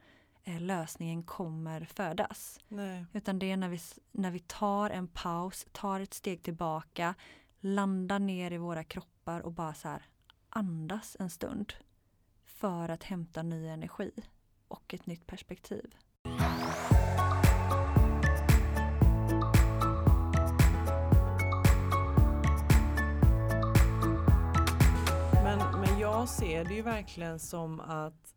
lösningen 0.46 1.24
kommer 1.24 1.86
födas. 1.86 2.60
Nej. 2.68 3.06
Utan 3.14 3.40
det 3.40 3.52
är 3.52 3.58
när 3.58 3.70
vi, 3.70 3.80
när 4.12 4.32
vi 4.32 4.40
tar 4.40 4.90
en 4.90 5.08
paus, 5.08 5.66
tar 5.72 6.00
ett 6.00 6.14
steg 6.14 6.44
tillbaka, 6.44 7.16
landar 7.60 8.20
ner 8.20 8.52
i 8.52 8.58
våra 8.58 8.84
kroppar 8.84 9.40
och 9.42 9.52
bara 9.52 9.74
så 9.74 9.88
här 9.88 10.06
andas 10.50 11.18
en 11.20 11.30
stund. 11.30 11.74
För 12.46 12.90
att 12.90 13.04
hämta 13.04 13.44
ny 13.44 13.68
energi 13.68 14.12
och 14.68 14.94
ett 14.94 15.06
nytt 15.06 15.28
perspektiv. 15.28 15.96
Men, 25.44 25.60
men 25.82 26.00
jag 26.00 26.30
ser 26.30 26.66
det 26.66 26.74
ju 26.74 26.82
verkligen 26.82 27.40
som 27.40 27.80
att 27.80 28.35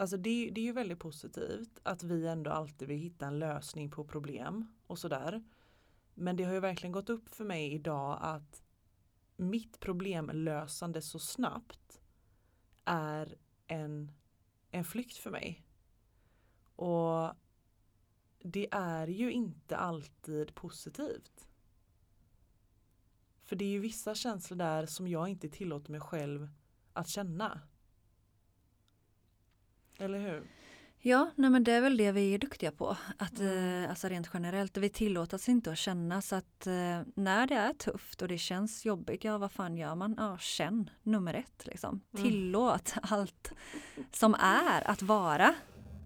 Alltså 0.00 0.16
det, 0.16 0.50
det 0.50 0.60
är 0.60 0.64
ju 0.64 0.72
väldigt 0.72 0.98
positivt 0.98 1.78
att 1.82 2.02
vi 2.02 2.26
ändå 2.26 2.50
alltid 2.50 2.88
vill 2.88 2.98
hitta 2.98 3.26
en 3.26 3.38
lösning 3.38 3.90
på 3.90 4.04
problem 4.04 4.66
och 4.86 4.98
sådär. 4.98 5.44
Men 6.14 6.36
det 6.36 6.44
har 6.44 6.52
ju 6.52 6.60
verkligen 6.60 6.92
gått 6.92 7.10
upp 7.10 7.28
för 7.28 7.44
mig 7.44 7.72
idag 7.72 8.18
att 8.22 8.62
mitt 9.36 9.80
problemlösande 9.80 11.02
så 11.02 11.18
snabbt 11.18 12.02
är 12.84 13.38
en, 13.66 14.12
en 14.70 14.84
flykt 14.84 15.16
för 15.16 15.30
mig. 15.30 15.64
Och 16.76 17.34
det 18.38 18.68
är 18.72 19.06
ju 19.06 19.32
inte 19.32 19.76
alltid 19.76 20.54
positivt. 20.54 21.48
För 23.44 23.56
det 23.56 23.64
är 23.64 23.70
ju 23.70 23.80
vissa 23.80 24.14
känslor 24.14 24.58
där 24.58 24.86
som 24.86 25.08
jag 25.08 25.28
inte 25.28 25.48
tillåter 25.48 25.90
mig 25.90 26.00
själv 26.00 26.48
att 26.92 27.08
känna. 27.08 27.60
Eller 30.00 30.18
hur? 30.18 30.42
Ja, 31.02 31.30
nej 31.34 31.50
men 31.50 31.64
det 31.64 31.72
är 31.72 31.80
väl 31.80 31.96
det 31.96 32.12
vi 32.12 32.34
är 32.34 32.38
duktiga 32.38 32.72
på. 32.72 32.96
Att, 33.16 33.40
eh, 33.40 33.90
alltså 33.90 34.08
rent 34.08 34.30
generellt, 34.34 34.76
vi 34.76 34.88
tillåter 34.88 35.50
inte 35.50 35.72
att 35.72 35.78
känna 35.78 36.22
så 36.22 36.36
att 36.36 36.66
eh, 36.66 37.00
när 37.14 37.46
det 37.46 37.54
är 37.54 37.72
tufft 37.72 38.22
och 38.22 38.28
det 38.28 38.38
känns 38.38 38.84
jobbigt, 38.84 39.24
ja 39.24 39.38
vad 39.38 39.52
fan 39.52 39.76
gör 39.76 39.94
man? 39.94 40.14
Ja, 40.18 40.38
känn 40.38 40.90
nummer 41.02 41.34
ett 41.34 41.66
liksom. 41.66 42.00
Mm. 42.14 42.24
Tillåt 42.24 42.94
allt 43.02 43.52
som 44.12 44.34
är 44.34 44.90
att 44.90 45.02
vara. 45.02 45.54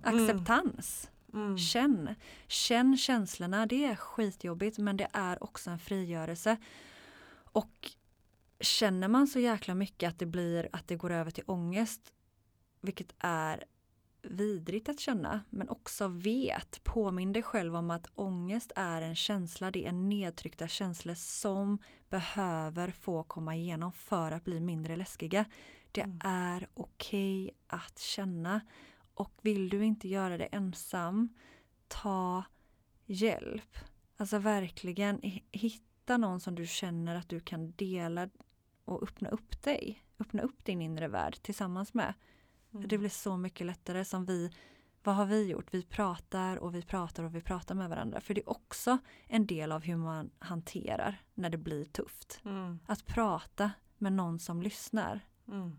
Acceptans. 0.02 1.10
Mm. 1.32 1.58
Känn. 1.58 2.14
Känn 2.46 2.96
känslorna, 2.96 3.66
det 3.66 3.84
är 3.84 3.96
skitjobbigt 3.96 4.78
men 4.78 4.96
det 4.96 5.08
är 5.12 5.44
också 5.44 5.70
en 5.70 5.78
frigörelse. 5.78 6.56
Och 7.34 7.90
känner 8.60 9.08
man 9.08 9.26
så 9.26 9.38
jäkla 9.38 9.74
mycket 9.74 10.08
att 10.08 10.18
det 10.18 10.26
blir 10.26 10.68
att 10.72 10.88
det 10.88 10.96
går 10.96 11.10
över 11.10 11.30
till 11.30 11.44
ångest, 11.46 12.00
vilket 12.80 13.14
är 13.18 13.64
vidrigt 14.30 14.88
att 14.88 15.00
känna, 15.00 15.40
men 15.50 15.68
också 15.68 16.08
vet, 16.08 16.84
påminn 16.84 17.32
dig 17.32 17.42
själv 17.42 17.76
om 17.76 17.90
att 17.90 18.06
ångest 18.14 18.72
är 18.76 19.02
en 19.02 19.16
känsla, 19.16 19.70
det 19.70 19.86
är 19.86 19.92
nedtryckta 19.92 20.68
känslor 20.68 21.14
som 21.14 21.78
behöver 22.08 22.90
få 22.90 23.22
komma 23.22 23.56
igenom 23.56 23.92
för 23.92 24.32
att 24.32 24.44
bli 24.44 24.60
mindre 24.60 24.96
läskiga. 24.96 25.44
Det 25.92 26.00
Mm. 26.00 26.18
är 26.24 26.68
okej 26.74 27.50
att 27.66 27.98
känna 27.98 28.60
och 29.14 29.32
vill 29.42 29.68
du 29.68 29.84
inte 29.84 30.08
göra 30.08 30.38
det 30.38 30.44
ensam, 30.46 31.28
ta 31.88 32.44
hjälp. 33.06 33.76
Alltså 34.16 34.38
verkligen 34.38 35.20
hi- 35.20 35.42
hitta 35.52 36.16
någon 36.16 36.40
som 36.40 36.54
du 36.54 36.66
känner 36.66 37.16
att 37.16 37.28
du 37.28 37.40
kan 37.40 37.72
dela 37.72 38.28
och 38.84 39.02
öppna 39.02 39.28
upp 39.28 39.62
dig, 39.62 40.02
öppna 40.18 40.42
upp 40.42 40.64
din 40.64 40.82
inre 40.82 41.08
värld 41.08 41.38
tillsammans 41.42 41.94
med. 41.94 42.14
Mm. 42.74 42.88
Det 42.88 42.98
blir 42.98 43.08
så 43.08 43.36
mycket 43.36 43.66
lättare 43.66 44.04
som 44.04 44.24
vi, 44.24 44.50
vad 45.02 45.14
har 45.14 45.26
vi 45.26 45.50
gjort? 45.50 45.74
Vi 45.74 45.82
pratar 45.82 46.56
och 46.56 46.74
vi 46.74 46.82
pratar 46.82 47.24
och 47.24 47.34
vi 47.34 47.40
pratar 47.40 47.74
med 47.74 47.88
varandra. 47.88 48.20
För 48.20 48.34
det 48.34 48.40
är 48.40 48.50
också 48.50 48.98
en 49.26 49.46
del 49.46 49.72
av 49.72 49.82
hur 49.82 49.96
man 49.96 50.30
hanterar 50.38 51.22
när 51.34 51.50
det 51.50 51.58
blir 51.58 51.84
tufft. 51.84 52.40
Mm. 52.44 52.78
Att 52.86 53.06
prata 53.06 53.70
med 53.98 54.12
någon 54.12 54.38
som 54.38 54.62
lyssnar. 54.62 55.20
Mm. 55.48 55.76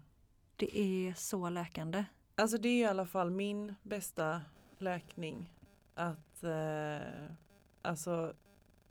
Det 0.55 0.79
är 0.79 1.13
så 1.13 1.49
läkande. 1.49 2.05
Alltså 2.35 2.57
det 2.57 2.69
är 2.69 2.81
i 2.81 2.85
alla 2.85 3.05
fall 3.05 3.31
min 3.31 3.75
bästa 3.83 4.41
läkning. 4.77 5.53
Att 5.93 6.43
eh, 6.43 7.31
alltså 7.81 8.33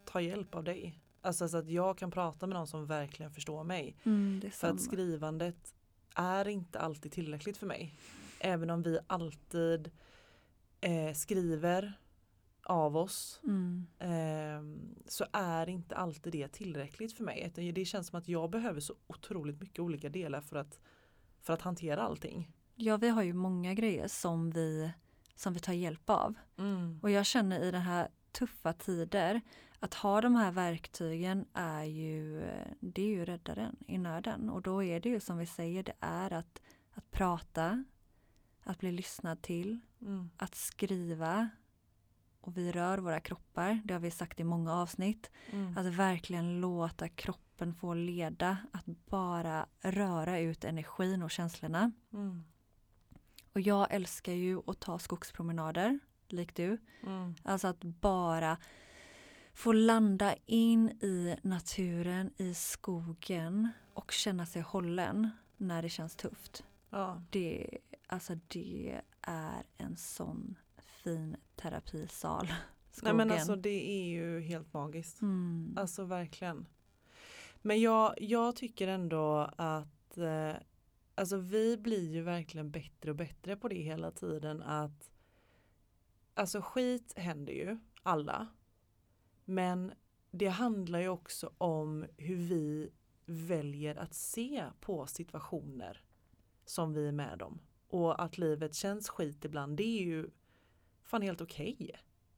ta 0.05 0.21
hjälp 0.21 0.55
av 0.55 0.65
dig. 0.65 1.01
Alltså 1.23 1.49
så 1.49 1.57
att 1.57 1.69
jag 1.69 1.99
kan 1.99 2.11
prata 2.11 2.47
med 2.47 2.55
någon 2.55 2.67
som 2.67 2.87
verkligen 2.87 3.33
förstår 3.33 3.65
mig. 3.65 3.97
Mm, 4.05 4.51
För 4.51 4.69
att 4.71 4.81
skrivandet 4.81 5.75
är 6.15 6.49
inte 6.49 6.79
alltid 6.81 7.13
tillräckligt 7.13 7.57
för 7.57 7.67
mig. 7.67 7.95
Även 8.41 8.71
om 8.71 8.83
vi 8.83 8.99
alltid 9.07 9.91
eh, 10.81 11.13
skriver 11.15 11.99
av 12.63 12.97
oss 12.97 13.41
Mm. 13.45 13.87
eh, 13.99 14.89
så 15.07 15.27
är 15.33 15.69
inte 15.69 15.97
alltid 15.97 16.33
det 16.33 16.49
tillräckligt 16.49 17.13
för 17.13 17.25
mig. 17.25 17.43
Utan 17.47 17.75
Det 17.75 17.85
känns 17.85 18.07
som 18.07 18.19
att 18.19 18.29
jag 18.29 18.51
behöver 18.51 18.81
så 18.81 18.95
otroligt 19.07 19.61
mycket 19.61 19.79
olika 19.79 20.09
delar 20.09 20.41
för 20.41 20.57
att, 20.57 20.81
för 21.41 21.53
att 21.53 21.63
hantera 21.63 22.03
allting. 22.03 22.51
Ja, 22.75 22.97
vi 22.97 23.09
har 23.09 23.23
ju 23.23 23.33
många 23.33 23.75
grejer 23.75 24.09
som 24.09 24.51
vi, 24.51 24.93
som 25.37 25.53
vi 25.53 25.61
tar 25.61 25.73
hjälp 25.73 26.11
av. 26.11 26.35
Mm. 26.59 26.99
Och 27.03 27.11
jag 27.11 27.27
känner 27.27 27.61
i 27.61 27.71
den 27.71 27.83
här 27.83 28.09
tuffa 28.33 28.73
tider 28.73 29.41
att 29.85 29.95
ha 29.95 30.21
de 30.21 30.35
här 30.35 30.53
verktygen 30.53 31.47
är 31.55 31.85
ju, 31.85 32.41
det 32.81 33.03
är 33.03 33.07
ju 33.07 33.25
räddaren 33.25 33.77
i 33.87 33.99
nöden. 33.99 34.51
Och 34.51 34.63
då 34.63 34.83
är 34.83 35.01
det 35.01 35.09
ju 35.09 35.21
som 35.21 35.39
vi 35.39 35.47
säger, 35.47 35.83
det 35.83 35.93
är 36.01 36.33
att, 36.33 36.63
att 36.95 37.11
prata, 37.11 37.85
att 38.63 38.79
bli 38.79 38.93
lyssnad 38.93 39.43
till, 39.43 39.81
Mm. 40.01 40.31
att 40.37 40.55
skriva 40.55 41.49
och 42.41 42.57
vi 42.57 42.73
rör 42.73 42.99
våra 42.99 43.21
kroppar, 43.21 43.81
det 43.85 43.95
har 43.95 44.01
vi 44.01 44.11
sagt 44.11 44.41
i 44.41 44.45
många 44.45 44.73
avsnitt. 44.75 45.31
Mm. 45.51 45.79
Att 45.79 45.87
verkligen 45.87 46.61
låta 46.61 47.09
kroppen 47.09 47.75
få 47.75 47.95
leda, 47.95 48.57
att 48.73 48.87
bara 48.87 49.67
röra 49.81 50.39
ut 50.39 50.65
energin 50.65 51.23
och 51.23 51.31
känslorna. 51.31 51.93
Mm. 52.13 52.45
Och 53.53 53.61
jag 53.61 53.95
älskar 53.95 54.33
ju 54.33 54.61
att 54.67 54.81
ta 54.81 54.99
skogspromenader, 54.99 55.99
likt 56.29 56.57
du. 56.57 56.79
Mm. 57.03 57.35
Alltså 57.43 57.69
att 57.69 57.85
bara 57.85 58.57
få 59.55 59.73
landa 59.73 60.35
in 60.47 60.89
i 60.89 61.37
naturen, 61.43 62.31
i 62.37 62.55
skogen 62.55 63.69
och 63.95 64.13
känna 64.13 64.47
sig 64.47 64.63
hållen 64.63 65.31
när 65.57 65.83
det 65.83 65.89
känns 65.89 66.17
tufft. 66.17 66.65
Ja. 66.91 67.23
Det, 67.31 67.79
alltså 68.07 68.35
det 68.49 69.01
är 69.21 69.63
en 69.77 69.97
sån 69.97 70.59
fin 70.79 71.37
terapisal. 71.57 72.47
Nej 72.47 72.57
Skogen. 72.91 73.17
men 73.17 73.31
alltså 73.31 73.57
det 73.57 73.91
är 73.91 74.05
ju 74.05 74.41
helt 74.41 74.73
magiskt. 74.73 75.23
mm. 75.23 75.75
Alltså 75.77 76.05
verkligen. 76.05 76.67
Men 77.63 77.81
jag, 77.81 78.15
jag 78.19 78.57
tycker 78.57 78.89
ändå 78.89 79.51
att 79.57 80.19
eh, 80.19 80.53
alltså 81.15 81.37
vi 81.37 81.77
blir 81.77 82.13
ju 82.13 82.23
verkligen 82.23 82.71
bättre 82.71 83.11
och 83.11 83.17
bättre 83.17 83.57
på 83.57 83.69
det 83.69 83.83
hela 83.83 84.11
tiden 84.11 84.63
att 84.63 85.11
alltså 86.35 86.61
skit 86.63 87.13
händer 87.17 87.53
ju 87.53 87.79
alla. 88.03 88.47
Men 89.45 89.93
det 90.31 90.49
handlar 90.49 90.99
ju 91.01 91.09
också 91.09 91.51
om 91.59 92.07
hur 92.17 92.37
vi 92.37 92.91
väljer 93.27 93.97
att 93.97 94.15
se 94.15 94.65
på 94.81 95.07
situationer 95.07 96.03
som 96.65 96.93
vi 96.93 97.09
är 97.09 97.13
med 97.13 97.43
om. 97.43 97.59
Och 97.89 98.23
att 98.23 98.39
livet 98.39 98.75
känns 98.75 99.09
skit 99.09 99.45
ibland, 99.45 99.77
det 99.77 99.83
är 100.01 100.03
ju 100.03 100.31
fan 101.03 101.23
helt 101.23 101.41
okej. 101.41 101.91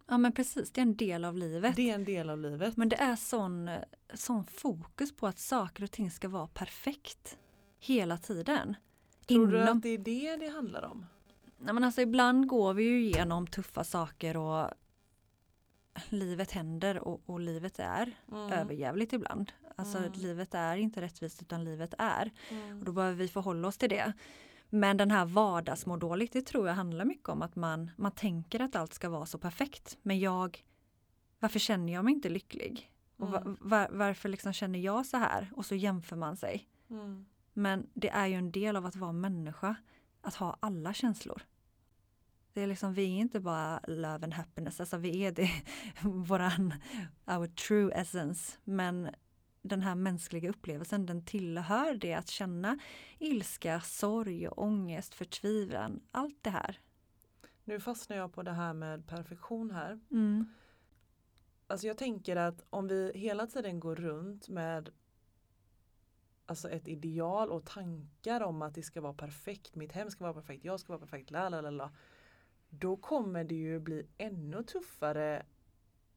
Ja 0.08 0.18
men 0.18 0.32
precis, 0.32 0.70
det 0.72 0.80
är 0.80 0.82
en 0.82 0.96
del 0.96 1.24
av 1.24 1.36
livet. 1.36 1.76
Det 1.76 1.90
är 1.90 1.94
en 1.94 2.04
del 2.04 2.30
av 2.30 2.38
livet. 2.38 2.76
Men 2.76 2.88
det 2.88 2.96
är 2.96 3.16
sån, 3.16 3.70
sån 4.14 4.44
fokus 4.44 5.16
på 5.16 5.26
att 5.26 5.38
saker 5.38 5.84
och 5.84 5.90
ting 5.90 6.10
ska 6.10 6.28
vara 6.28 6.46
perfekt 6.46 7.38
hela 7.78 8.18
tiden. 8.18 8.74
Tror 9.26 9.46
du 9.46 9.56
Inom- 9.62 9.76
att 9.76 9.82
det 9.82 9.88
är 9.88 9.98
det 9.98 10.36
det 10.36 10.48
handlar 10.48 10.84
om? 10.84 11.06
Nej, 11.58 11.74
men 11.74 11.84
alltså, 11.84 12.00
ibland 12.00 12.46
går 12.48 12.74
vi 12.74 12.84
ju 12.84 13.00
igenom 13.04 13.46
tuffa 13.46 13.84
saker 13.84 14.36
och 14.36 14.70
livet 16.08 16.50
händer 16.52 16.98
och, 17.08 17.22
och 17.26 17.40
livet 17.40 17.78
är 17.78 18.12
Mm. 18.32 18.52
överjävligt 18.52 19.12
ibland. 19.12 19.52
Alltså 19.76 19.98
Mm. 19.98 20.12
livet 20.12 20.54
är 20.54 20.76
inte 20.76 21.00
rättvist 21.00 21.42
utan 21.42 21.64
livet 21.64 21.94
är. 21.98 22.30
Mm. 22.50 22.78
Och 22.78 22.84
då 22.84 22.92
behöver 22.92 23.16
vi 23.16 23.28
förhålla 23.28 23.68
oss 23.68 23.78
till 23.78 23.88
det. 23.88 24.12
Men 24.70 24.96
den 24.96 25.10
här 25.10 25.24
vardagsmå 25.24 25.98
dåligt, 25.98 26.32
det 26.32 26.42
tror 26.42 26.68
jag 26.68 26.74
handlar 26.74 27.04
mycket 27.04 27.28
om 27.28 27.42
att 27.42 27.56
man, 27.56 27.90
man 27.96 28.12
tänker 28.12 28.60
att 28.60 28.76
allt 28.76 28.94
ska 28.94 29.08
vara 29.08 29.26
så 29.26 29.38
perfekt. 29.38 29.98
Men 30.02 30.18
jag, 30.18 30.64
varför 31.40 31.58
känner 31.58 31.92
jag 31.92 32.04
mig 32.04 32.14
inte 32.14 32.28
lycklig? 32.28 32.92
Och 33.16 33.28
va, 33.30 33.40
Mm. 33.40 33.56
var, 33.60 33.88
varför 33.90 34.28
liksom 34.28 34.52
känner 34.52 34.78
jag 34.78 35.06
så 35.06 35.16
här? 35.16 35.50
Och 35.56 35.66
så 35.66 35.74
jämför 35.74 36.16
man 36.16 36.36
sig. 36.36 36.68
Mm. 36.90 37.26
Men 37.52 37.86
det 37.94 38.08
är 38.08 38.26
ju 38.26 38.34
en 38.34 38.52
del 38.52 38.76
av 38.76 38.86
att 38.86 38.96
vara 38.96 39.12
människa, 39.12 39.76
att 40.20 40.34
ha 40.34 40.56
alla 40.60 40.94
känslor. 40.94 41.42
Det 42.56 42.62
är 42.62 42.66
liksom, 42.66 42.94
vi 42.94 43.02
är 43.04 43.20
inte 43.20 43.40
bara 43.40 43.80
love 43.86 44.24
and 44.24 44.34
happiness, 44.34 44.80
alltså 44.80 44.96
vi 44.96 45.24
är 45.24 45.32
det, 45.32 45.50
våran, 46.02 46.74
our 47.26 47.46
true 47.46 47.94
essence. 47.94 48.58
Men 48.64 49.10
den 49.62 49.82
här 49.82 49.94
mänskliga 49.94 50.50
upplevelsen, 50.50 51.06
den 51.06 51.24
tillhör 51.24 51.94
det 51.94 52.14
att 52.14 52.28
känna 52.28 52.78
ilska, 53.18 53.80
sorg, 53.80 54.48
ångest, 54.48 55.14
förtvivlan, 55.14 56.00
allt 56.10 56.38
det 56.42 56.50
här. 56.50 56.80
Nu 57.64 57.80
fastnar 57.80 58.16
jag 58.16 58.32
på 58.32 58.42
det 58.42 58.52
här 58.52 58.74
med 58.74 59.06
perfektion 59.06 59.70
här. 59.70 60.00
Mm. 60.10 60.46
Alltså 61.66 61.86
jag 61.86 61.98
tänker 61.98 62.36
att 62.36 62.64
om 62.70 62.88
vi 62.88 63.12
hela 63.14 63.46
tiden 63.46 63.80
går 63.80 63.96
runt 63.96 64.48
med 64.48 64.90
alltså 66.46 66.70
ett 66.70 66.88
ideal 66.88 67.50
och 67.50 67.64
tankar 67.64 68.40
om 68.40 68.62
att 68.62 68.74
det 68.74 68.82
ska 68.82 69.00
vara 69.00 69.14
perfekt, 69.14 69.74
mitt 69.74 69.92
hem 69.92 70.10
ska 70.10 70.24
vara 70.24 70.34
perfekt, 70.34 70.64
jag 70.64 70.80
ska 70.80 70.92
vara 70.92 71.00
perfekt, 71.00 71.30
la 71.30 71.48
la 71.48 71.60
la 71.60 71.70
la. 71.70 71.90
Då 72.68 72.96
kommer 72.96 73.44
det 73.44 73.54
ju 73.54 73.80
bli 73.80 74.06
ännu 74.18 74.62
tuffare 74.62 75.46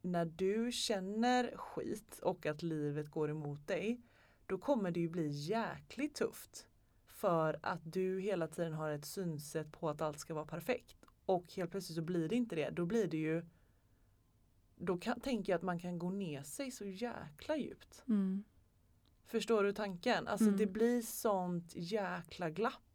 när 0.01 0.25
du 0.25 0.71
känner 0.71 1.57
skit 1.57 2.19
och 2.23 2.45
att 2.45 2.63
livet 2.63 3.09
går 3.11 3.29
emot 3.29 3.67
dig. 3.67 4.01
Då 4.45 4.57
kommer 4.57 4.91
det 4.91 4.99
ju 4.99 5.09
bli 5.09 5.27
jäkligt 5.27 6.15
tufft. 6.15 6.65
för 7.05 7.59
att 7.63 7.81
du 7.93 8.19
hela 8.21 8.47
tiden 8.47 8.73
har 8.73 8.89
ett 8.91 9.05
synsätt 9.05 9.71
på 9.71 9.89
att 9.89 10.01
allt 10.01 10.19
ska 10.19 10.33
vara 10.33 10.45
perfekt. 10.45 11.05
Och 11.25 11.53
helt 11.53 11.71
plötsligt 11.71 11.95
så 11.95 12.01
blir 12.01 12.29
det 12.29 12.35
inte 12.35 12.55
det. 12.55 12.69
Då 12.69 12.85
blir 12.85 13.07
det 13.07 13.17
ju 13.17 13.45
Då 14.75 14.97
kan, 14.97 15.19
tänker 15.19 15.53
jag 15.53 15.57
att 15.57 15.63
man 15.63 15.79
kan 15.79 15.99
gå 15.99 16.09
ner 16.09 16.43
sig 16.43 16.71
så 16.71 16.85
jäkla 16.85 17.57
djupt. 17.57 18.03
Mm. 18.07 18.43
Förstår 19.25 19.63
du 19.63 19.73
tanken? 19.73 20.27
Alltså 20.27 20.45
Mm. 20.47 20.57
det 20.57 20.65
blir 20.65 21.01
sånt 21.01 21.73
jäkla 21.75 22.49
glapp. 22.49 22.88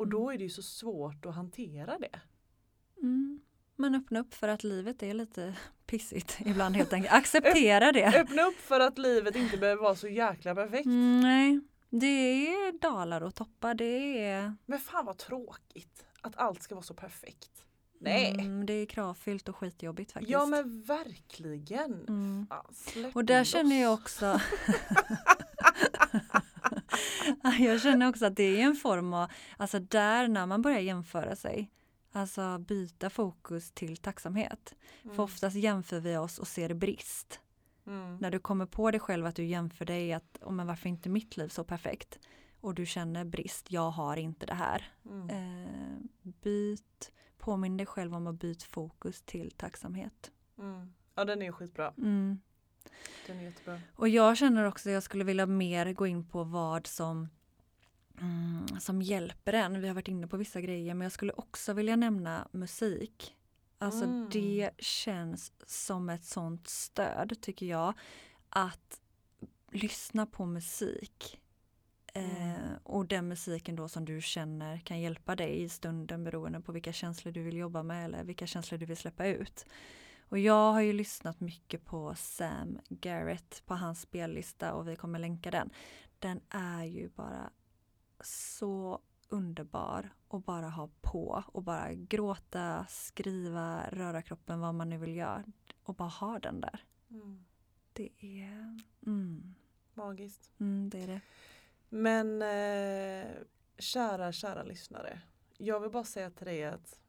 Och 0.00 0.06
Mm. 0.06 0.18
då 0.20 0.30
är 0.30 0.38
det 0.38 0.44
ju 0.44 0.50
så 0.50 0.62
svårt 0.62 1.26
att 1.26 1.34
hantera 1.34 1.98
det. 1.98 2.20
Mm. 3.02 3.40
Men 3.76 3.94
öppna 3.94 4.20
upp 4.20 4.34
för 4.34 4.48
att 4.48 4.64
livet 4.64 5.02
är 5.02 5.14
lite 5.14 5.54
pissigt 5.86 6.38
ibland 6.44 6.76
helt 6.76 6.92
enkelt. 6.92 7.14
Acceptera 7.18 7.92
det. 7.92 8.20
Öppna 8.20 8.42
upp 8.42 8.58
för 8.58 8.80
att 8.80 8.98
livet 8.98 9.36
inte 9.36 9.56
behöver 9.56 9.82
vara 9.82 9.94
så 9.94 10.08
jäkla 10.08 10.54
perfekt. 10.54 10.86
Mm, 10.86 11.20
nej, 11.20 11.60
det 11.90 12.46
är 12.48 12.78
dalar 12.78 13.20
och 13.20 13.34
toppar. 13.34 13.74
Det 13.74 14.24
är, 14.24 14.54
Men 14.66 14.78
fan 14.78 15.04
vad 15.04 15.18
tråkigt 15.18 16.04
att 16.22 16.36
allt 16.36 16.62
ska 16.62 16.74
vara 16.74 16.82
så 16.84 16.94
perfekt. 16.94 17.50
Nej. 18.02 18.30
mm, 18.30 18.66
det 18.66 18.72
är 18.72 18.86
kravfyllt 18.86 19.48
och 19.48 19.56
skitjobbigt 19.56 20.12
faktiskt. 20.12 20.32
Ja 20.32 20.46
men 20.46 20.82
verkligen. 20.82 21.92
Mm. 22.08 22.46
Fan, 22.48 23.10
Och 23.14 23.24
där 23.24 23.38
loss. 23.38 23.48
känner 23.48 23.82
jag 23.82 23.92
också 23.94 24.40
Jag 27.58 27.80
känner 27.80 28.08
också 28.08 28.26
att 28.26 28.36
det 28.36 28.60
är 28.60 28.66
en 28.66 28.76
form 28.76 29.14
av, 29.14 29.30
alltså 29.56 29.78
där 29.78 30.28
när 30.28 30.46
man 30.46 30.62
börjar 30.62 30.78
jämföra 30.78 31.36
sig, 31.36 31.70
alltså 32.12 32.58
byta 32.58 33.10
fokus 33.10 33.72
till 33.72 33.96
tacksamhet. 33.96 34.74
Mm. 35.02 35.16
För 35.16 35.22
oftast 35.22 35.56
jämför 35.56 36.00
vi 36.00 36.16
oss 36.16 36.38
och 36.38 36.48
ser 36.48 36.74
brist. 36.74 37.40
Mm. 37.86 38.16
När 38.16 38.30
du 38.30 38.38
kommer 38.38 38.66
på 38.66 38.90
dig 38.90 39.00
själv 39.00 39.26
att 39.26 39.36
du 39.36 39.44
jämför 39.44 39.84
dig 39.84 40.12
att, 40.12 40.38
oh, 40.42 40.52
men 40.52 40.66
varför 40.66 40.88
inte 40.88 41.08
mitt 41.08 41.36
liv 41.36 41.48
så 41.48 41.64
perfekt? 41.64 42.18
Och 42.60 42.74
du 42.74 42.86
känner 42.86 43.24
brist, 43.24 43.72
jag 43.72 43.90
har 43.90 44.16
inte 44.16 44.46
det 44.46 44.54
här. 44.54 44.92
Mm. 45.04 45.30
Eh, 45.30 45.98
byt, 46.22 47.12
påminn 47.38 47.76
dig 47.76 47.86
själv 47.86 48.14
om 48.14 48.26
att 48.26 48.40
byta 48.40 48.64
fokus 48.70 49.22
till 49.22 49.50
tacksamhet. 49.50 50.30
Mm. 50.58 50.92
Ja 51.14 51.24
den 51.24 51.42
är 51.42 51.52
skitbra. 51.52 51.94
Mm. 51.98 52.40
Den 53.26 53.38
är 53.38 53.42
jättebra. 53.42 53.80
Och 53.96 54.08
jag 54.08 54.36
känner 54.36 54.64
också 54.64 54.88
att 54.88 54.92
jag 54.92 55.02
skulle 55.02 55.24
vilja 55.24 55.46
mer 55.46 55.92
gå 55.92 56.06
in 56.06 56.24
på 56.24 56.44
vad 56.44 56.86
som, 56.86 57.28
mm, 58.20 58.66
som 58.80 59.02
hjälper 59.02 59.52
en. 59.52 59.80
Vi 59.80 59.88
har 59.88 59.94
varit 59.94 60.08
inne 60.08 60.26
på 60.26 60.36
vissa 60.36 60.60
grejer 60.60 60.94
men 60.94 61.04
jag 61.04 61.12
skulle 61.12 61.32
också 61.32 61.72
vilja 61.72 61.96
nämna 61.96 62.48
musik. 62.52 63.36
Alltså 63.78 64.04
Mm. 64.04 64.28
det 64.32 64.70
känns 64.78 65.52
som 65.66 66.08
ett 66.10 66.24
sånt 66.24 66.68
stöd 66.68 67.40
tycker 67.40 67.66
jag. 67.66 67.94
Att 68.48 69.00
lyssna 69.72 70.26
på 70.26 70.46
musik. 70.46 71.40
Mm. 72.14 72.30
Eh, 72.30 72.56
och 72.82 73.06
den 73.06 73.28
musiken 73.28 73.76
då 73.76 73.88
som 73.88 74.04
du 74.04 74.20
känner 74.20 74.78
kan 74.78 75.00
hjälpa 75.00 75.36
dig 75.36 75.62
i 75.62 75.68
stunden 75.68 76.24
beroende 76.24 76.60
på 76.60 76.72
vilka 76.72 76.92
känslor 76.92 77.32
du 77.32 77.42
vill 77.42 77.56
jobba 77.56 77.82
med 77.82 78.04
eller 78.04 78.24
vilka 78.24 78.46
känslor 78.46 78.78
du 78.78 78.86
vill 78.86 78.96
släppa 78.96 79.26
ut. 79.26 79.66
Och 80.30 80.38
jag 80.38 80.72
har 80.72 80.80
ju 80.80 80.92
lyssnat 80.92 81.40
mycket 81.40 81.84
på 81.84 82.14
Sam 82.14 82.78
Garrett 82.88 83.62
på 83.66 83.74
hans 83.74 84.00
spellista 84.00 84.74
och 84.74 84.88
vi 84.88 84.96
kommer 84.96 85.18
länka 85.18 85.50
den. 85.50 85.70
Den 86.18 86.40
är 86.48 86.84
ju 86.84 87.08
bara 87.08 87.50
så 88.20 89.00
underbar 89.28 90.14
och 90.28 90.42
bara 90.42 90.68
ha 90.68 90.90
på 91.00 91.44
och 91.46 91.62
bara 91.62 91.92
gråta, 91.92 92.86
skriva, 92.88 93.90
röra 93.90 94.22
kroppen, 94.22 94.60
vad 94.60 94.74
man 94.74 94.88
nu 94.90 94.98
vill 94.98 95.16
göra 95.16 95.44
och 95.82 95.94
bara 95.94 96.08
ha 96.08 96.38
den 96.38 96.60
där. 96.60 96.84
Mm. 97.10 97.44
Det 97.92 98.08
är, 98.20 98.80
mm, 99.06 99.54
Magiskt. 99.94 100.50
mm, 100.60 100.90
det 100.90 101.02
är 101.02 101.06
det. 101.06 101.20
Men 101.88 102.42
eh, 102.42 103.30
kära, 103.78 104.32
kära 104.32 104.62
lyssnare. 104.62 105.20
Jag 105.58 105.80
vill 105.80 105.90
bara 105.90 106.04
säga 106.04 106.30
till 106.30 106.46
dig 106.46 106.64
att 106.64 107.00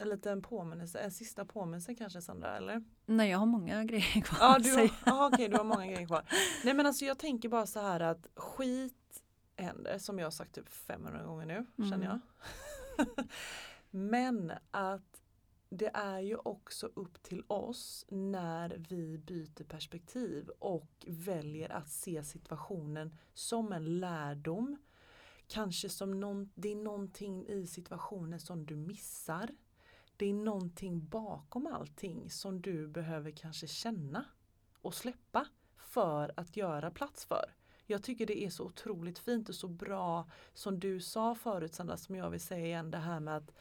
en 0.00 0.08
liten 0.08 0.42
påminnelse, 0.42 0.98
en 0.98 1.10
sista 1.10 1.44
påminnelse 1.44 1.94
kanske 1.94 2.22
Sandra 2.22 2.56
eller? 2.56 2.84
Nej, 3.06 3.30
jag 3.30 3.38
har 3.38 3.46
många 3.46 3.84
grejer 3.84 4.20
kvar 4.22 4.38
Ja, 4.40 4.58
du 4.58 4.72
har, 4.72 4.90
aha, 5.12 5.30
okej, 5.32 5.48
du 5.48 5.56
har 5.56 5.64
många 5.64 5.86
grejer 5.92 6.06
kvar. 6.06 6.28
Nej 6.64 6.74
men 6.74 6.86
alltså 6.86 7.04
jag 7.04 7.18
tänker 7.18 7.48
bara 7.48 7.66
så 7.66 7.80
här 7.80 8.00
att 8.00 8.26
skit 8.34 9.22
händer 9.56 9.98
som 9.98 10.18
jag 10.18 10.26
har 10.26 10.30
sagt 10.30 10.54
typ 10.54 10.68
500 10.68 11.22
gånger 11.24 11.46
nu 11.46 11.66
Mm. 11.78 11.90
känner 11.90 12.04
jag. 12.06 12.20
men 13.90 14.52
att 14.70 15.22
det 15.68 15.90
är 15.94 16.20
ju 16.20 16.36
också 16.36 16.86
upp 16.94 17.22
till 17.22 17.42
oss 17.46 18.06
när 18.08 18.84
vi 18.88 19.18
byter 19.18 19.64
perspektiv 19.64 20.48
och 20.58 20.90
väljer 21.08 21.72
att 21.72 21.88
se 21.88 22.22
situationen 22.24 23.16
som 23.34 23.72
en 23.72 24.00
lärdom. 24.00 24.76
Kanske 25.48 25.88
som 25.88 26.20
någon, 26.20 26.50
det 26.54 26.68
är 26.72 26.76
någonting 26.76 27.46
i 27.48 27.66
situationen 27.66 28.40
som 28.40 28.66
du 28.66 28.76
missar. 28.76 29.50
Det 30.16 30.26
är 30.26 30.34
någonting 30.34 31.08
bakom 31.08 31.66
allting 31.66 32.30
som 32.30 32.62
du 32.62 32.88
behöver 32.88 33.30
kanske 33.30 33.66
känna 33.66 34.24
och 34.80 34.94
släppa 34.94 35.46
för 35.76 36.32
att 36.36 36.56
göra 36.56 36.90
plats 36.90 37.24
för. 37.24 37.54
Jag 37.86 38.02
tycker 38.02 38.26
det 38.26 38.44
är 38.44 38.50
så 38.50 38.64
otroligt 38.64 39.18
fint 39.18 39.48
och 39.48 39.54
så 39.54 39.68
bra 39.68 40.30
som 40.54 40.80
du 40.80 41.00
sa 41.00 41.34
förut 41.34 41.74
Sandra, 41.74 41.96
som 41.96 42.14
jag 42.14 42.30
vill 42.30 42.40
säga 42.40 42.66
igen 42.66 42.90
det 42.90 42.98
här 42.98 43.20
med 43.20 43.36
att 43.36 43.52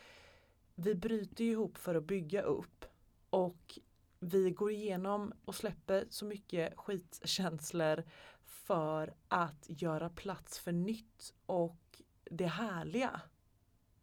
vi 0.76 0.96
bryter 0.96 1.44
ihop 1.44 1.78
för 1.78 1.96
att 1.96 2.04
bygga 2.04 2.42
upp 2.42 2.86
och 3.30 3.80
vi 4.20 4.52
går 4.52 4.72
igenom 4.72 5.34
och 5.46 5.56
släpper 5.56 6.06
så 6.10 6.26
mycket 6.26 6.78
skitkänslor 6.78 8.04
för 8.44 9.14
att 9.28 9.66
göra 9.68 10.10
plats 10.10 10.60
för 10.60 10.72
nytt 10.72 11.34
och 11.46 12.02
det 12.24 12.48
härliga. 12.48 13.22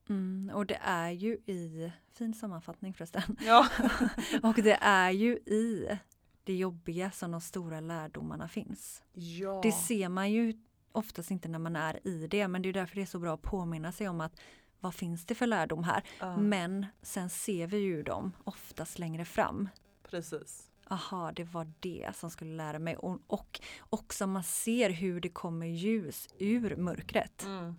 Mm, 0.09 0.51
och 0.55 0.67
det 0.67 0.79
är 0.83 1.11
ju 1.11 1.33
i, 1.33 1.93
fin 2.13 2.35
sammanfattning 2.35 2.95
förresten, 2.95 3.37
Ja. 3.41 3.69
och 4.43 4.55
det 4.55 4.79
är 4.81 5.11
ju 5.11 5.33
i 5.37 5.99
det 6.45 6.55
jobbiga 6.57 7.11
som 7.11 7.31
de 7.31 7.41
stora 7.41 7.81
lärdomarna 7.81 8.49
finns. 8.49 9.03
ja. 9.13 9.61
Det 9.63 9.73
ser 9.73 10.09
man 10.09 10.31
ju 10.31 10.55
oftast 10.93 11.31
inte 11.31 11.49
när 11.49 11.59
man 11.59 11.77
är 11.77 12.07
i 12.07 12.27
det 12.27 12.49
men 12.49 12.63
det 12.63 12.69
är 12.69 12.73
därför 12.73 12.97
det 12.97 13.03
är 13.03 13.07
så 13.07 13.19
bra 13.19 13.35
att 13.35 13.43
påminna 13.43 13.93
sig 13.93 14.09
om 14.09 14.21
att 14.21 14.41
vad 14.81 14.95
finns 14.95 15.27
det 15.27 15.35
för 15.35 15.47
lärdom 15.47 15.85
här? 15.85 16.03
Ja, 16.21 16.37
Men 16.37 16.87
sen 17.03 17.31
ser 17.31 17.67
vi 17.67 17.79
ju 17.79 18.03
dem 18.03 18.33
oftast 18.45 18.99
längre 18.99 19.25
fram. 19.25 19.69
Precis. 20.11 20.71
Aha, 20.89 21.33
det 21.33 21.45
var 21.45 21.73
det 21.81 22.11
som 22.15 22.31
skulle 22.31 22.57
lära 22.57 22.79
mig. 22.79 22.97
Och, 22.97 23.19
och 23.27 23.61
också 23.81 24.27
man 24.27 24.45
ser 24.45 24.91
hur 24.91 25.21
det 25.21 25.29
kommer 25.29 25.67
ljus 25.67 26.29
ur 26.39 26.77
mörkret. 26.77 27.45
Mm. 27.45 27.75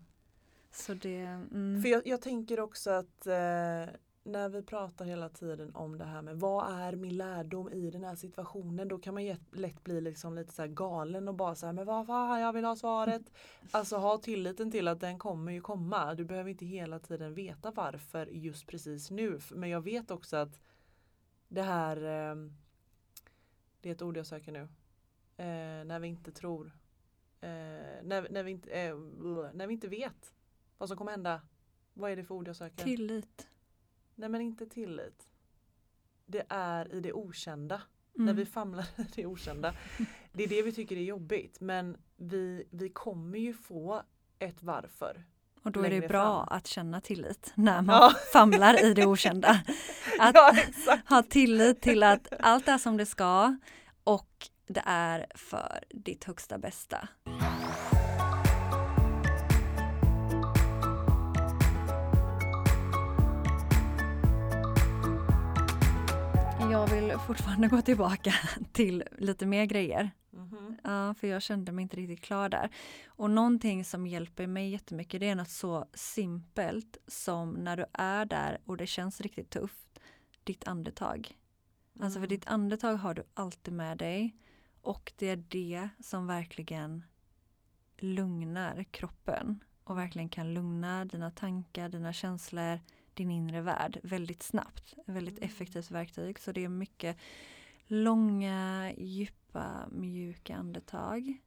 Så 0.74 0.94
det... 0.94 1.18
Mm, 1.18 1.82
För 1.82 1.90
jag, 1.90 2.08
jag 2.08 2.22
tänker 2.22 2.60
också 2.60 2.90
att 2.92 3.28
eh, 3.28 3.86
när 4.26 4.50
vi 4.50 4.64
pratar 4.64 5.06
hela 5.06 5.30
tiden 5.30 5.76
om 5.76 5.98
det 5.98 6.06
här 6.06 6.22
med 6.22 6.40
vad 6.40 6.80
är 6.82 6.96
min 6.96 7.18
lärdom 7.18 7.70
i 7.70 7.92
den 7.92 8.04
här 8.04 8.16
situationen 8.16 8.88
då 8.88 8.98
kan 9.00 9.14
man 9.14 9.24
jätt- 9.24 9.56
lätt 9.56 9.84
bli 9.84 10.02
liksom 10.02 10.36
lite 10.36 10.54
så 10.54 10.68
galen 10.68 11.28
och 11.28 11.36
bara 11.36 11.56
så 11.56 11.66
här 11.66 11.74
men 11.74 11.86
vad 11.86 12.08
fan 12.08 12.40
jag 12.42 12.54
vill 12.54 12.66
ha 12.66 12.76
svaret. 12.76 13.22
Alltså 13.72 13.98
ha 13.98 14.18
tilliten 14.18 14.72
till 14.72 14.88
att 14.88 15.00
den 15.00 15.20
kommer 15.20 15.52
ju 15.52 15.62
komma. 15.62 16.16
Du 16.16 16.26
behöver 16.26 16.50
inte 16.50 16.66
hela 16.66 17.00
tiden 17.00 17.34
veta 17.34 17.72
varför 17.72 18.26
just 18.26 18.68
precis 18.68 19.12
nu. 19.12 19.40
Men 19.52 19.70
jag 19.70 19.82
vet 19.82 20.12
också 20.12 20.38
att 20.38 20.60
det 21.48 21.62
här 21.62 21.98
eh, 21.98 22.36
det 23.82 23.90
är 23.90 23.94
ett 23.94 24.02
ord 24.02 24.18
jag 24.18 24.26
söker 24.28 24.52
nu. 24.52 24.62
Eh, 25.38 25.86
när 25.86 26.00
vi 26.00 26.08
inte 26.08 26.32
tror. 26.32 26.66
Eh, 27.42 27.50
när, 28.04 28.28
när, 28.30 28.44
vi 28.44 28.52
inte, 28.52 28.70
eh, 28.72 28.96
när 29.54 29.68
vi 29.68 29.74
inte 29.74 29.88
vet 29.88 30.34
vad 30.84 30.88
som 30.88 30.98
kommer 30.98 31.12
hända. 31.12 31.42
Vad 31.94 32.12
är 32.12 32.16
det 32.16 32.24
för 32.24 32.36
ord 32.36 32.48
jag 32.48 32.56
söker? 32.56 32.84
tillit. 32.84 33.48
Nej 34.16 34.30
men 34.30 34.42
inte 34.42 34.66
tillit. 34.66 35.28
Det 36.26 36.44
är 36.50 36.96
i 36.96 37.00
det 37.00 37.14
okända. 37.14 37.82
Mm. 38.16 38.26
När 38.26 38.34
vi 38.34 38.46
famlar 38.46 38.86
i 38.98 39.06
det 39.16 39.26
okända. 39.26 39.74
Det 40.32 40.44
är 40.44 40.48
det 40.48 40.62
vi 40.62 40.72
tycker 40.72 40.98
är 40.98 41.02
jobbigt. 41.02 41.62
Men 41.62 41.98
vi, 42.16 42.68
vi 42.70 42.90
kommer 42.90 43.40
ju 43.40 43.54
få 43.54 44.02
ett 44.40 44.64
varför. 44.64 45.24
Och 45.62 45.72
då 45.72 45.82
är 45.84 45.90
det 45.90 46.08
bra 46.08 46.46
fram. 46.46 46.58
att 46.58 46.68
känna 46.68 47.02
tillit 47.02 47.52
när 47.56 47.82
man 47.82 47.96
Ja. 47.96 48.14
famlar 48.34 48.84
i 48.86 48.94
det 48.94 49.06
okända. 49.06 49.50
Att 50.20 50.36
ja 50.36 50.54
ha 51.10 51.24
tillit 51.24 51.82
till 51.82 52.04
att 52.04 52.34
allt 52.40 52.68
är 52.68 52.78
som 52.78 52.98
det 52.98 53.06
ska 53.06 53.58
och 54.04 54.50
det 54.68 54.84
är 54.86 55.26
för 55.36 55.84
ditt 55.90 56.24
högsta 56.24 56.58
bästa. 56.58 57.08
Fortfarande 67.20 67.68
gå 67.68 67.82
tillbaka 67.82 68.34
till 68.72 69.04
lite 69.18 69.46
mer 69.46 69.66
grejer. 69.66 70.12
Mhm. 70.30 70.78
Ja, 70.84 71.14
för 71.14 71.28
jag 71.28 71.42
kände 71.42 71.72
mig 71.72 71.84
inte 71.84 71.98
riktigt 71.98 72.22
klar 72.22 72.50
där. 72.50 72.70
Och 73.08 73.30
någonting 73.32 73.86
som 73.86 74.08
hjälper 74.08 74.48
mig 74.48 74.70
jättemycket 74.70 75.20
det 75.20 75.30
är 75.30 75.36
något 75.36 75.50
så 75.50 75.86
simpelt 75.94 76.98
som 77.08 77.52
när 77.54 77.78
du 77.78 77.86
är 77.94 78.26
där 78.26 78.58
och 78.66 78.78
det 78.78 78.88
känns 78.88 79.22
riktigt 79.22 79.50
tufft, 79.50 80.00
ditt 80.44 80.68
andetag. 80.68 81.38
Alltså 82.00 82.14
för 82.20 82.26
Mm. 82.26 82.30
ditt 82.30 82.48
andetag 82.48 82.96
har 82.96 83.14
du 83.14 83.24
alltid 83.34 83.74
med 83.74 83.98
dig 83.98 84.36
och 84.82 85.14
det 85.18 85.30
är 85.30 85.36
det 85.50 85.90
som 86.00 86.28
verkligen 86.28 87.04
lugnar 87.98 88.84
kroppen 88.92 89.64
och 89.84 89.98
verkligen 89.98 90.30
kan 90.30 90.54
lugna 90.54 91.06
dina 91.06 91.32
tankar, 91.32 91.90
dina 91.90 92.14
känslor, 92.14 92.80
din 93.16 93.32
inre 93.32 93.62
värld 93.62 94.00
väldigt 94.04 94.44
snabbt. 94.44 94.94
Väldigt 95.06 95.38
Mm. 95.38 95.50
effektivt 95.50 95.92
verktyg. 95.92 96.40
Så 96.40 96.52
det 96.52 96.64
är 96.64 96.70
mycket 96.70 97.18
långa, 97.88 98.94
djupa, 98.98 99.88
mjuka 99.92 100.56
andetag. 100.56 101.38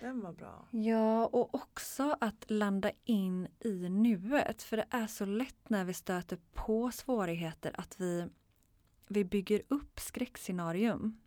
Den 0.00 0.20
var 0.20 0.32
bra. 0.32 0.68
Ja, 0.70 1.26
och 1.26 1.54
också 1.54 2.16
att 2.20 2.44
landa 2.48 2.90
in 3.04 3.48
i 3.60 3.88
nuet. 3.88 4.62
För 4.62 4.76
det 4.76 4.86
är 4.90 5.06
så 5.06 5.24
lätt 5.24 5.68
när 5.70 5.84
vi 5.84 5.94
stöter 5.94 6.38
på 6.54 6.90
svårigheter 6.90 7.72
att 7.80 8.00
vi, 8.00 8.28
vi 9.08 9.24
bygger 9.24 9.62
upp 9.68 10.00
skräckscenarium. 10.00 11.20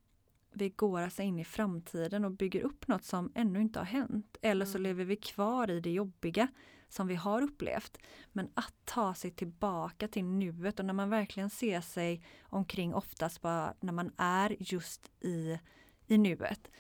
Vi 0.52 0.70
går 0.70 1.02
alltså 1.02 1.22
in 1.22 1.40
i 1.40 1.46
framtiden 1.46 2.26
och 2.26 2.32
bygger 2.32 2.62
upp 2.62 2.88
något 2.88 3.04
som 3.04 3.32
ännu 3.36 3.62
inte 3.62 3.80
har 3.80 3.86
hänt. 3.86 4.38
Eller 4.42 4.66
så 4.66 4.78
Mm. 4.78 4.84
lever 4.84 5.06
vi 5.06 5.16
kvar 5.16 5.70
i 5.70 5.80
det 5.80 5.92
jobbiga 5.92 6.48
som 6.88 7.08
vi 7.08 7.16
har 7.16 7.42
upplevt. 7.42 7.98
Men 8.32 8.50
att 8.54 8.74
ta 8.86 9.14
sig 9.14 9.32
tillbaka 9.32 10.08
till 10.08 10.24
nuet 10.26 10.80
och 10.80 10.86
när 10.86 10.94
man 10.94 11.10
verkligen 11.10 11.50
ser 11.50 11.82
sig 11.82 12.24
omkring 12.42 12.94
oftast 12.94 13.42
bara 13.42 13.74
när 13.80 13.94
man 13.94 14.12
är 14.18 14.56
just 14.60 15.12
i, 15.20 15.60
i 16.08 16.18
nuet. 16.18 16.72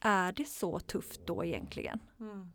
Är 0.00 0.32
det 0.32 0.44
så 0.48 0.78
tufft 0.80 1.26
då 1.26 1.44
egentligen? 1.44 1.98
Mm. 2.20 2.52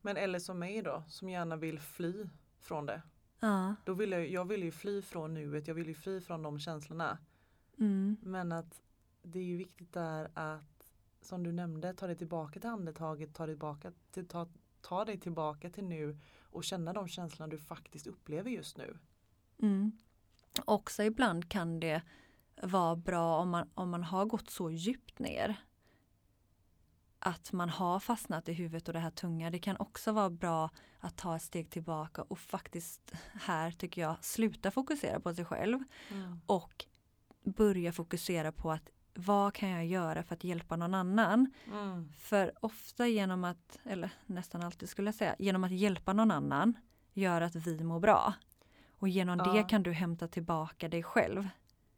Men 0.00 0.16
eller 0.16 0.38
som 0.38 0.58
mig 0.58 0.82
då, 0.82 1.02
som 1.08 1.28
gärna 1.28 1.56
vill 1.56 1.80
fly 1.80 2.26
från 2.58 2.86
det. 2.86 3.02
Ja. 3.40 3.74
Då 3.84 3.94
vill 3.94 4.12
jag, 4.12 4.28
jag 4.30 4.44
vill 4.44 4.62
ju 4.62 4.70
fly 4.72 5.02
från 5.02 5.34
nuet, 5.34 5.68
jag 5.68 5.74
vill 5.74 5.88
ju 5.88 5.94
fly 5.94 6.20
från 6.20 6.42
de 6.42 6.58
känslorna. 6.58 7.18
Mm. 7.78 8.16
Men 8.22 8.52
att 8.52 8.82
det 9.22 9.38
är 9.38 9.44
ju 9.44 9.56
viktigt 9.56 9.92
där 9.92 10.30
att, 10.34 10.92
som 11.20 11.42
du 11.42 11.52
nämnde, 11.52 11.94
ta 11.94 12.06
dig 12.06 12.16
tillbaka 12.16 12.60
till 12.60 12.70
andetaget, 12.70 13.34
ta 13.34 13.46
dig 13.46 13.54
tillbaka 13.54 13.92
till, 14.10 14.28
ta, 14.28 14.48
ta 14.80 15.04
dig 15.04 15.20
tillbaka 15.20 15.70
till 15.70 15.84
nu 15.84 16.18
och 16.42 16.64
känna 16.64 16.92
de 16.92 17.08
känslorna 17.08 17.50
du 17.50 17.58
faktiskt 17.58 18.06
upplever 18.06 18.50
just 18.50 18.78
nu. 18.78 18.98
Mm. 19.62 19.92
Också 20.64 21.02
ibland 21.02 21.48
kan 21.48 21.80
det 21.80 22.02
vara 22.62 22.96
bra 22.96 23.36
om 23.36 23.50
man, 23.50 23.70
om 23.74 23.90
man 23.90 24.02
har 24.02 24.24
gått 24.24 24.50
så 24.50 24.70
djupt 24.70 25.18
ner 25.18 25.56
att 27.18 27.52
man 27.52 27.68
har 27.68 28.00
fastnat 28.00 28.48
i 28.48 28.52
huvudet 28.52 28.88
och 28.88 28.94
det 28.94 29.00
här 29.00 29.10
tunga. 29.10 29.50
Det 29.50 29.58
kan 29.58 29.76
också 29.76 30.12
vara 30.12 30.30
bra 30.30 30.70
att 30.98 31.16
ta 31.16 31.36
ett 31.36 31.42
steg 31.42 31.70
tillbaka 31.70 32.22
och 32.22 32.38
faktiskt 32.38 33.12
här 33.32 33.70
tycker 33.70 34.02
jag 34.02 34.24
sluta 34.24 34.70
fokusera 34.70 35.20
på 35.20 35.34
sig 35.34 35.44
själv 35.44 35.78
och 36.46 36.86
börja 37.44 37.92
fokusera 37.92 38.52
på 38.52 38.72
att 38.72 38.90
vad 39.20 39.54
kan 39.54 39.68
jag 39.68 39.86
göra 39.86 40.22
för 40.22 40.34
att 40.34 40.44
hjälpa 40.44 40.76
någon 40.76 40.94
annan? 40.94 41.52
Mm. 41.72 42.12
För 42.18 42.52
ofta 42.60 43.06
genom 43.06 43.44
att, 43.44 43.78
eller 43.84 44.10
nästan 44.26 44.62
alltid 44.62 44.88
skulle 44.88 45.08
jag 45.08 45.14
säga, 45.14 45.36
genom 45.38 45.64
att 45.64 45.72
hjälpa 45.72 46.12
någon 46.12 46.30
annan 46.30 46.78
gör 47.12 47.40
att 47.40 47.54
vi 47.56 47.84
mår 47.84 48.00
bra. 48.00 48.34
Och 48.98 49.08
genom 49.08 49.38
Ja. 49.38 49.52
det 49.52 49.62
kan 49.62 49.82
du 49.82 49.92
hämta 49.92 50.28
tillbaka 50.28 50.88
dig 50.88 51.02
själv. 51.02 51.48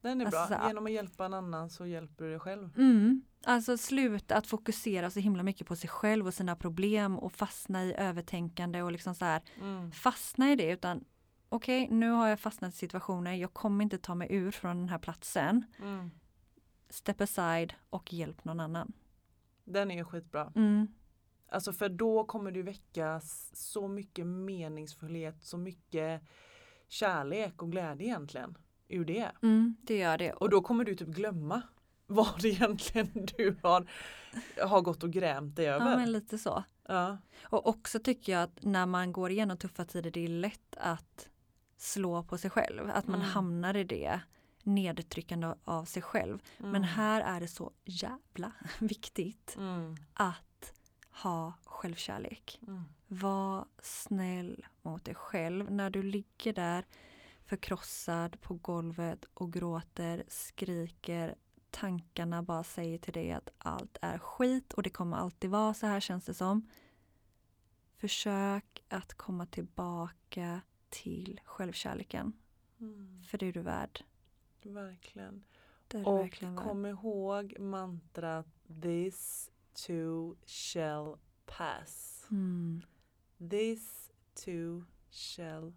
Den 0.01 0.21
är 0.21 0.27
Alltså, 0.27 0.47
bra. 0.59 0.69
Genom 0.69 0.87
att 0.87 0.93
hjälpa 0.93 1.25
en 1.25 1.35
annan 1.35 1.71
så 1.71 1.87
hjälper 1.87 2.25
du 2.25 2.31
dig 2.31 2.41
själv. 2.41 2.79
Mm. 2.79 3.23
Alltså 3.45 3.79
sluta 3.79 4.37
att 4.37 4.47
fokusera 4.47 5.11
så 5.11 5.21
himla 5.21 5.43
mycket 5.43 5.67
på 5.67 5.77
sig 5.77 5.91
själv 5.91 6.27
och 6.27 6.35
sina 6.35 6.57
problem 6.57 7.19
och 7.19 7.33
fastna 7.33 7.85
i 7.85 7.95
övertänkande 7.95 8.83
och 8.83 8.93
liksom 8.93 9.15
så 9.15 9.25
här 9.25 9.43
Mm. 9.61 9.93
fastna 9.93 10.53
i 10.53 10.57
det 10.57 10.71
utan 10.73 11.05
okej 11.49 11.89
nu 11.91 12.11
har 12.11 12.29
jag 12.29 12.41
fastnat 12.41 12.75
i 12.75 12.77
situationer, 12.77 13.33
jag 13.35 13.55
kommer 13.55 13.83
inte 13.85 13.99
ta 13.99 14.15
mig 14.15 14.29
ur 14.31 14.51
från 14.51 14.77
den 14.77 14.89
här 14.89 14.99
platsen. 14.99 15.65
Mm. 15.83 16.11
Step 16.93 17.21
aside 17.21 17.75
och 17.91 18.13
hjälp 18.13 18.45
någon 18.45 18.61
annan. 18.61 18.93
Den 19.65 19.91
är 19.91 20.05
skitbra. 20.05 20.53
Mm. 20.57 20.87
Alltså 21.49 21.73
för 21.73 21.89
då 21.89 22.25
kommer 22.25 22.51
du 22.51 22.63
väcka 22.63 23.15
s- 23.17 23.51
så 23.71 23.89
mycket 23.89 24.27
meningsfullhet, 24.27 25.43
så 25.43 25.57
mycket 25.59 26.23
kärlek 26.89 27.63
och 27.63 27.73
glädje 27.73 28.07
egentligen 28.07 28.59
ur 28.89 29.05
det. 29.05 29.31
Mm, 29.43 29.77
det 29.83 29.99
gör 29.99 30.19
det. 30.19 30.33
Och 30.33 30.51
då 30.51 30.61
kommer 30.61 30.85
du 30.85 30.95
typ 30.95 31.09
glömma 31.09 31.63
vad 32.07 32.41
det 32.43 32.49
egentligen 32.49 33.11
du 33.37 33.57
har, 33.63 33.87
har 34.67 34.81
gått 34.81 35.03
och 35.03 35.11
grämt 35.11 35.57
dig 35.57 35.65
ja, 35.65 35.73
över. 35.75 35.97
men 35.97 36.13
lite 36.13 36.39
så. 36.39 36.65
Ja. 36.89 37.19
Och 37.43 37.67
också 37.67 37.99
tycker 37.99 38.33
jag 38.33 38.43
att 38.43 38.63
när 38.63 38.87
man 38.87 39.13
går 39.13 39.31
igenom 39.31 39.57
tuffa 39.57 39.85
tider 39.85 40.11
det 40.11 40.25
är 40.25 40.29
lätt 40.29 40.77
att 40.77 41.29
slå 41.77 42.23
på 42.23 42.39
sig 42.39 42.51
själv. 42.51 42.91
Att 42.91 43.07
man 43.07 43.21
Mm. 43.21 43.31
hamnar 43.33 43.77
i 43.77 43.85
det 43.85 44.21
nedtryckande 44.63 45.55
av 45.65 45.85
sig 45.85 46.03
själv. 46.03 46.43
Men 46.59 46.69
Mm. 46.69 46.83
här 46.83 47.21
är 47.21 47.41
det 47.41 47.49
så 47.49 47.73
jävla 47.85 48.53
viktigt 48.81 49.55
Mm. 49.59 49.97
att 50.15 50.73
ha 51.11 51.53
självkärlek. 51.65 52.61
Mm. 52.67 52.83
Var 53.09 53.67
snäll 53.83 54.67
mot 54.83 55.05
dig 55.05 55.15
själv 55.15 55.71
när 55.73 55.91
du 55.91 56.03
ligger 56.03 56.53
där 56.53 56.85
förkrossad 57.45 58.41
på 58.41 58.55
golvet 58.55 59.25
och 59.35 59.53
gråter, 59.53 60.25
skriker. 60.29 61.35
Tankarna 61.71 62.43
bara 62.43 62.65
säger 62.65 62.99
till 62.99 63.13
dig 63.13 63.33
att 63.33 63.49
allt 63.59 63.97
är 64.03 64.19
skit 64.19 64.73
och 64.73 64.83
det 64.83 64.91
kommer 64.91 65.17
alltid 65.17 65.51
vara 65.51 65.75
så 65.75 65.87
här 65.87 66.01
känns 66.01 66.25
det 66.25 66.35
som. 66.35 66.69
Försök 67.97 68.85
att 68.89 69.15
komma 69.15 69.47
tillbaka 69.47 70.61
till 70.89 71.41
självkärleken. 71.45 72.33
Mm. 72.81 73.23
För 73.29 73.39
det 73.39 73.47
är 73.47 73.53
du 73.53 73.61
värd. 73.61 74.05
Verkligen. 74.63 75.45
Och 76.05 76.19
verkligen 76.19 76.57
kom 76.57 76.87
ihåg 76.87 77.59
mantrat 77.59 78.47
This 78.83 79.51
too 79.87 80.37
shall 80.47 81.17
pass. 81.47 82.27
Mm, 82.31 82.83
This 83.51 84.11
too 84.45 84.85
shall 85.11 85.73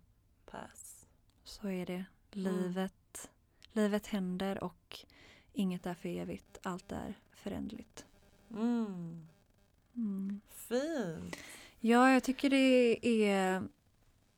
pass. 0.46 1.08
så 1.44 1.68
är 1.68 1.86
det. 1.86 1.94
Mm. 2.32 2.54
Livet, 2.54 3.32
livet 3.74 4.08
händer 4.08 4.64
och 4.64 5.00
inget 5.54 5.86
är 5.86 5.94
för 5.94 6.10
evigt. 6.10 6.58
Allt 6.64 6.92
är 6.92 7.14
förändligt. 7.32 8.06
Mm. 8.50 9.28
Mm. 9.96 10.42
Fint. 10.50 11.36
Ja, 11.80 12.12
jag 12.12 12.24
tycker 12.24 12.50
det 12.50 13.00
är 13.26 13.64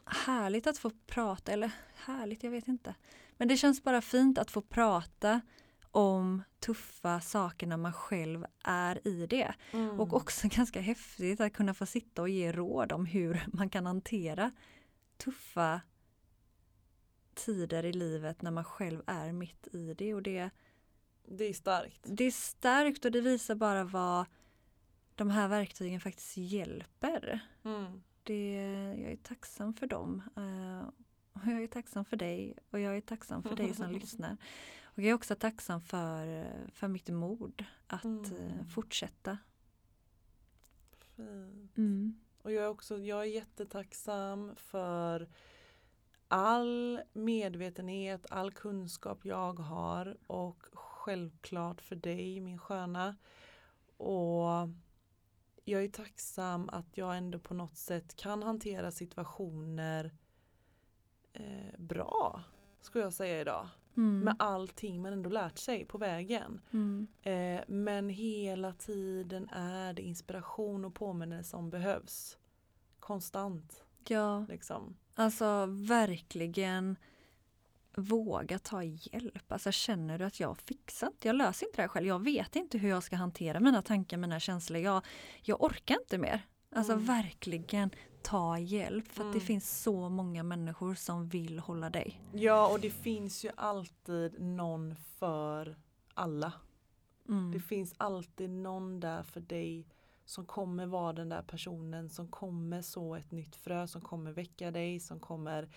härligt 0.06 0.68
att 0.68 0.78
få 0.78 0.92
prata, 1.08 1.52
eller 1.52 1.72
härligt, 1.96 2.44
jag 2.44 2.52
vet 2.52 2.68
inte. 2.68 2.96
Men 3.38 3.48
det 3.48 3.58
känns 3.58 3.84
bara 3.84 4.02
fint 4.02 4.38
att 4.38 4.52
få 4.52 4.62
prata 4.62 5.42
om 5.92 6.44
tuffa 6.60 7.22
saker 7.22 7.68
när 7.68 7.78
man 7.78 7.94
själv 7.94 8.46
är 8.64 9.08
i 9.08 9.28
det. 9.28 9.54
Mm. 9.72 10.00
Och 10.00 10.14
också 10.14 10.48
ganska 10.52 10.82
häftigt 10.82 11.42
att 11.42 11.54
kunna 11.54 11.74
få 11.74 11.86
sitta 11.86 12.22
och 12.22 12.30
ge 12.30 12.52
råd 12.52 12.92
om 12.92 13.06
hur 13.06 13.46
man 13.54 13.70
kan 13.70 13.86
hantera 13.86 14.52
tuffa 15.18 15.82
tider 17.36 17.86
i 17.86 17.94
livet 17.94 18.42
när 18.42 18.52
man 18.52 18.64
själv 18.64 19.02
är 19.08 19.32
mitt 19.32 19.68
i 19.74 19.94
det. 19.94 20.14
Och 20.14 20.24
det, 20.24 20.50
Det 21.26 21.44
är 21.44 21.54
starkt. 21.54 22.00
det 22.04 22.24
är 22.24 22.32
starkt 22.32 23.06
och 23.06 23.12
det 23.12 23.22
visar 23.22 23.56
bara 23.56 23.84
vad 23.84 24.26
de 25.16 25.30
här 25.30 25.48
verktygen 25.48 26.00
faktiskt 26.02 26.38
hjälper. 26.38 27.40
Mm. 27.66 28.02
Det, 28.24 28.54
jag 28.98 29.12
är 29.12 29.18
tacksam 29.18 29.74
för 29.74 29.88
dem. 29.88 30.24
Och 31.44 31.52
jag 31.52 31.64
är 31.64 31.68
tacksam 31.68 32.06
för 32.06 32.18
dig 32.18 32.56
och 32.72 32.80
jag 32.80 32.98
är 32.98 33.02
tacksam 33.02 33.44
för 33.44 33.56
dig 33.56 33.74
som 33.74 33.92
lyssnar. 34.00 34.38
Och 34.84 35.00
jag 35.04 35.10
är 35.10 35.14
också 35.14 35.36
tacksam 35.36 35.82
för, 35.82 36.48
för 36.72 36.88
mitt 36.88 37.10
mod 37.10 37.66
att 37.88 38.04
Mm. 38.04 38.34
eh, 38.34 38.66
fortsätta. 38.66 39.38
Fint. 41.16 41.78
Mm. 41.78 42.20
Och 42.42 42.52
jag 42.52 42.64
är 42.64 42.70
också 42.70 42.98
jag 42.98 43.20
är 43.22 43.24
jättetacksam 43.26 44.56
för 44.56 45.30
all 46.28 47.02
medvetenhet, 47.14 48.26
all 48.30 48.52
kunskap 48.52 49.26
jag 49.26 49.60
har 49.60 50.18
och 50.28 50.64
självklart 50.74 51.82
för 51.82 51.96
dig 51.96 52.40
min 52.40 52.58
sköna. 52.60 53.16
Och 53.98 54.70
jag 55.66 55.84
är 55.84 55.90
tacksam 55.90 56.70
att 56.70 56.98
jag 56.98 57.18
ändå 57.18 57.40
på 57.40 57.54
något 57.54 57.78
sätt 57.78 58.16
kan 58.16 58.44
hantera 58.44 58.92
situationer 58.92 60.12
eh, 61.40 61.80
bra, 61.80 62.44
skulle 62.82 63.04
jag 63.04 63.14
säga 63.14 63.42
idag. 63.42 63.68
Mm. 63.98 64.20
Med 64.20 64.36
allting 64.40 65.02
man 65.02 65.14
ändå 65.14 65.30
lärt 65.30 65.58
sig 65.58 65.86
på 65.86 65.98
vägen. 65.98 66.62
Mm. 66.74 67.08
Eh, 67.22 67.64
men 67.68 68.10
hela 68.10 68.74
tiden 68.74 69.50
är 69.52 69.94
det 69.94 70.02
inspiration 70.02 70.86
och 70.86 70.94
påminnelse 70.96 71.50
som 71.50 71.70
behövs. 71.70 72.38
Konstant 73.00 73.84
Ja, 74.08 74.46
liksom. 74.50 74.96
alltså 75.16 75.66
verkligen 75.70 76.96
våga 77.96 78.60
ta 78.60 78.84
hjälp. 78.84 79.52
Alltså 79.52 79.72
känner 79.72 80.18
du 80.20 80.26
att 80.26 80.40
jag 80.40 80.58
fixar 80.58 81.08
inte, 81.08 81.28
jag 81.28 81.36
löser 81.36 81.66
inte 81.66 81.78
det 81.78 81.82
här 81.82 81.88
själv. 81.90 82.08
Jag 82.08 82.24
vet 82.24 82.56
inte 82.56 82.78
hur 82.78 82.90
jag 82.90 83.04
ska 83.04 83.16
hantera 83.16 83.60
mina 83.60 83.82
tankar, 83.82 84.18
mina 84.18 84.40
känslor. 84.40 84.82
Jag, 84.82 85.06
jag 85.42 85.64
orkar 85.64 85.96
inte 86.02 86.18
mer. 86.18 86.42
Alltså 86.76 86.94
Mm. 86.94 87.06
verkligen 87.06 87.90
ta 88.30 88.60
hjälp 88.60 89.08
för 89.08 89.24
att 89.24 89.32
det 89.34 89.38
Mm. 89.38 89.48
finns 89.48 89.82
så 89.82 90.10
många 90.10 90.44
människor 90.44 90.96
som 90.96 91.28
vill 91.30 91.60
hålla 91.60 91.90
dig. 91.90 92.22
Ja 92.34 92.68
och 92.74 92.80
det 92.80 92.90
finns 92.90 93.46
ju 93.46 93.50
alltid 93.56 94.42
någon 94.42 94.96
för 94.96 95.76
alla. 96.14 96.54
Mm. 97.30 97.52
Det 97.52 97.60
finns 97.60 97.94
alltid 97.98 98.50
någon 98.50 99.00
där 99.00 99.24
för 99.24 99.40
dig 99.42 99.88
som 100.26 100.46
kommer 100.46 100.86
vara 100.86 101.14
den 101.14 101.30
där 101.30 101.42
personen 101.42 102.10
som 102.10 102.28
kommer 102.28 102.82
så 102.82 103.16
ett 103.16 103.32
nytt 103.32 103.56
frö 103.56 103.88
som 103.88 104.02
kommer 104.02 104.32
väcka 104.32 104.72
dig, 104.72 105.00
som 105.00 105.20
kommer 105.20 105.70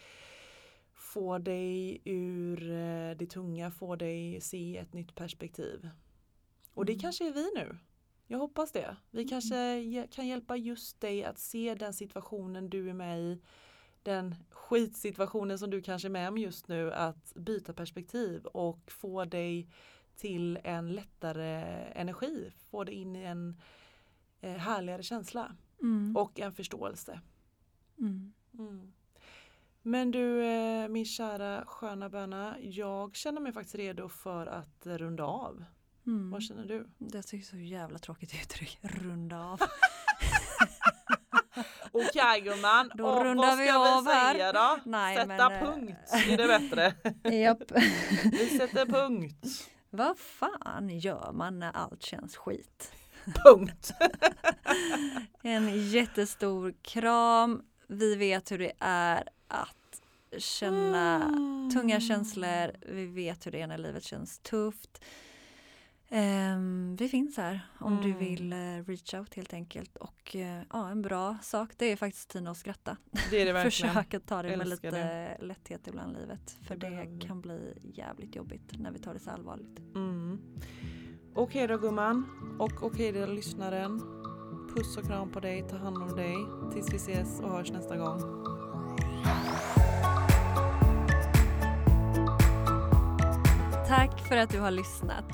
få 0.94 1.38
dig 1.38 2.00
ur 2.04 2.70
eh, 2.70 3.16
det 3.16 3.26
tunga, 3.30 3.70
få 3.70 3.96
dig 3.96 4.40
se 4.40 4.76
ett 4.78 4.92
nytt 4.92 5.14
perspektiv. 5.14 5.90
Och 6.74 6.84
det 6.84 6.92
Mm. 6.92 7.00
kanske 7.00 7.28
är 7.28 7.32
vi 7.32 7.50
nu. 7.56 7.78
Jag 8.32 8.38
hoppas 8.38 8.72
det. 8.72 8.96
Vi 9.10 9.18
Mm. 9.20 9.28
kanske 9.28 10.06
kan 10.10 10.26
hjälpa 10.26 10.56
just 10.56 11.00
dig 11.00 11.24
att 11.24 11.38
se 11.38 11.74
den 11.74 11.94
situationen 11.94 12.70
du 12.70 12.90
är 12.90 12.94
med 12.94 13.20
i. 13.20 13.42
Den 14.02 14.34
skitsituationen 14.50 15.58
som 15.58 15.70
du 15.70 15.82
kanske 15.82 16.08
är 16.08 16.10
med 16.10 16.28
om 16.28 16.38
just 16.38 16.68
nu. 16.68 16.92
Att 16.92 17.32
byta 17.34 17.72
perspektiv 17.72 18.44
och 18.46 18.90
få 18.90 19.24
dig 19.24 19.68
till 20.16 20.58
en 20.64 20.92
lättare 20.92 21.46
energi. 21.94 22.52
Få 22.70 22.84
dig 22.84 22.94
in 22.94 23.16
i 23.16 23.22
en 23.22 23.60
eh, 24.40 24.56
härligare 24.56 25.02
känsla 25.02 25.56
Mm. 25.82 26.16
och 26.16 26.40
en 26.40 26.52
förståelse. 26.52 27.20
Mm. 27.98 28.32
Mm. 28.58 28.92
Men 29.82 30.10
du 30.10 30.44
eh, 30.44 30.88
min 30.88 31.04
kära 31.06 31.64
sköna 31.66 32.08
böna, 32.08 32.56
jag 32.60 33.16
känner 33.16 33.40
mig 33.40 33.52
faktiskt 33.52 33.74
redo 33.74 34.08
för 34.08 34.46
att 34.46 34.86
runda 34.86 35.24
av. 35.24 35.64
Mm. 36.06 36.30
Vad 36.30 36.42
känner 36.42 36.64
du? 36.64 36.86
Jag 36.98 37.26
tycker 37.26 37.46
så 37.46 37.56
jävla 37.56 37.98
tråkigt 37.98 38.34
uttryck. 38.42 38.78
Runda 38.82 39.38
av. 39.44 39.60
Okej 41.92 42.40
gumman, 42.40 42.90
Då 42.94 43.06
och 43.06 43.24
rundar 43.24 43.46
vad 43.48 43.58
vi 43.58 43.66
ska 43.68 43.96
av 43.98 44.04
vi 44.04 44.10
här. 44.10 44.34
säga 44.34 44.52
då? 44.52 44.78
Nej, 44.84 45.16
Sätta 45.16 45.26
men, 45.26 45.52
eh, 45.52 45.60
punkt, 45.60 45.98
är 46.30 46.36
det 46.36 46.46
bättre? 46.46 46.94
Japp. 47.36 47.62
Vi 48.32 48.58
sätter 48.58 48.86
punkt. 48.86 49.70
Vad 49.90 50.18
fan 50.18 50.88
gör 50.98 51.32
man 51.32 51.58
när 51.58 51.72
allt 51.72 52.02
känns 52.02 52.36
skit? 52.36 52.92
Punkt. 53.44 53.90
En 55.42 55.88
jättestor 55.90 56.74
kram. 56.82 57.62
Vi 57.88 58.14
vet 58.16 58.52
hur 58.52 58.58
det 58.58 58.72
är 58.80 59.28
att 59.48 60.00
känna 60.38 61.20
tunga 61.74 62.00
känslor. 62.00 62.72
Vi 62.94 63.06
vet 63.06 63.46
hur 63.46 63.52
det 63.52 63.60
är 63.60 63.66
när 63.66 63.78
livet 63.78 64.04
känns 64.04 64.38
tufft. 64.38 65.04
Ehm, 66.12 66.96
vi 66.96 67.08
finns 67.08 67.36
här 67.36 67.60
om 67.78 67.96
du 68.02 68.08
Mm. 68.08 68.18
vill 68.18 68.52
eh, 68.52 68.56
reach 68.86 69.14
out 69.14 69.34
helt 69.34 69.52
enkelt. 69.52 69.96
Och 69.96 70.36
eh, 70.36 70.62
ja, 70.72 70.88
en 70.88 71.02
bra 71.02 71.36
sak 71.42 71.70
det 71.76 71.92
är 71.92 71.96
faktiskt 71.96 72.30
Tina 72.30 72.50
att 72.50 72.56
skratta. 72.56 72.96
Det 73.30 73.40
är 73.42 73.46
det 73.46 73.52
verkligen. 73.52 73.92
Försök 73.94 74.14
att 74.14 74.26
ta 74.26 74.42
det 74.42 74.56
med 74.56 74.68
lite 74.68 75.36
lätthet 75.40 75.86
ibland 75.88 76.16
i 76.16 76.20
livet. 76.20 76.56
För 76.62 76.76
Det 76.76 76.90
det, 76.90 77.26
kan 77.26 77.40
bli 77.40 77.74
jävligt 77.94 78.36
jobbigt 78.36 78.78
när 78.78 78.90
vi 78.90 78.98
tar 78.98 79.14
det 79.14 79.20
så 79.20 79.30
allvarligt. 79.30 79.78
Mm. 79.94 80.38
Okej 81.34 81.66
då 81.66 81.78
gumman 81.78 82.26
och 82.58 82.82
okej 82.82 83.12
då 83.12 83.26
lyssnaren. 83.26 84.00
Puss 84.76 84.96
och 84.96 85.04
kram 85.06 85.30
på 85.30 85.40
dig, 85.40 85.64
ta 85.70 85.76
hand 85.76 85.96
om 85.96 86.16
dig. 86.16 86.36
Tills 86.72 86.92
vi 86.92 86.96
ses 86.96 87.40
och 87.40 87.50
hörs 87.50 87.72
nästa 87.72 87.96
gång. 87.96 88.20
Tack 93.88 94.20
för 94.28 94.36
att 94.36 94.50
du 94.50 94.60
har 94.60 94.70
lyssnat. 94.70 95.24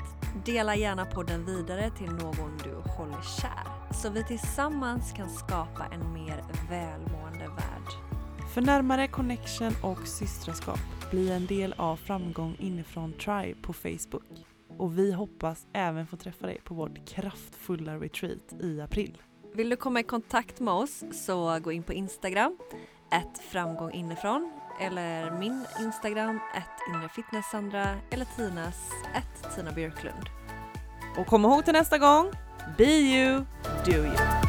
Dela 0.47 0.75
gärna 0.75 1.05
podden 1.05 1.45
vidare 1.45 1.89
till 1.89 2.11
någon 2.11 2.57
du 2.63 2.91
håller 2.91 3.21
kär. 3.41 3.93
Så 3.93 4.09
vi 4.09 4.23
tillsammans 4.23 5.11
kan 5.11 5.29
skapa 5.29 5.85
en 5.91 6.13
mer 6.13 6.43
välmående 6.69 7.47
värld. 7.47 8.17
För 8.53 8.61
närmare 8.61 9.07
connection 9.07 9.73
och 9.83 10.07
systraskap, 10.07 10.79
bli 11.11 11.31
en 11.31 11.45
del 11.45 11.73
av 11.77 11.95
Framgång 11.95 12.55
inifrån 12.59 13.13
Tribe 13.13 13.61
på 13.61 13.73
Facebook. 13.73 14.45
Och 14.77 14.97
vi 14.97 15.11
hoppas 15.11 15.65
även 15.73 16.07
få 16.07 16.17
träffa 16.17 16.47
dig 16.47 16.61
på 16.63 16.73
vårt 16.73 17.07
kraftfulla 17.07 17.95
retreat 17.95 18.53
i 18.61 18.81
april. 18.81 19.17
Vill 19.53 19.69
du 19.69 19.75
komma 19.75 19.99
i 19.99 20.03
kontakt 20.03 20.59
med 20.59 20.73
oss 20.73 21.03
så 21.11 21.59
gå 21.59 21.71
in 21.71 21.83
på 21.83 21.93
Instagram, 21.93 22.57
ett 23.11 23.39
framgång 23.51 23.91
inifrån 23.91 24.51
eller 24.81 25.39
min 25.39 25.65
Instagram, 25.79 26.39
ett 26.55 26.95
inrefitnesssandra 26.95 27.87
eller 28.11 28.25
Tinas, 28.25 28.89
ett 29.15 29.55
Tina 29.55 29.71
Björklund. 29.71 30.36
Och 31.17 31.27
kom 31.27 31.45
ihåg 31.45 31.65
till 31.65 31.73
nästa 31.73 31.97
gång, 31.97 32.31
be 32.77 32.85
you, 32.85 33.45
do 33.85 33.91
you. 33.91 34.46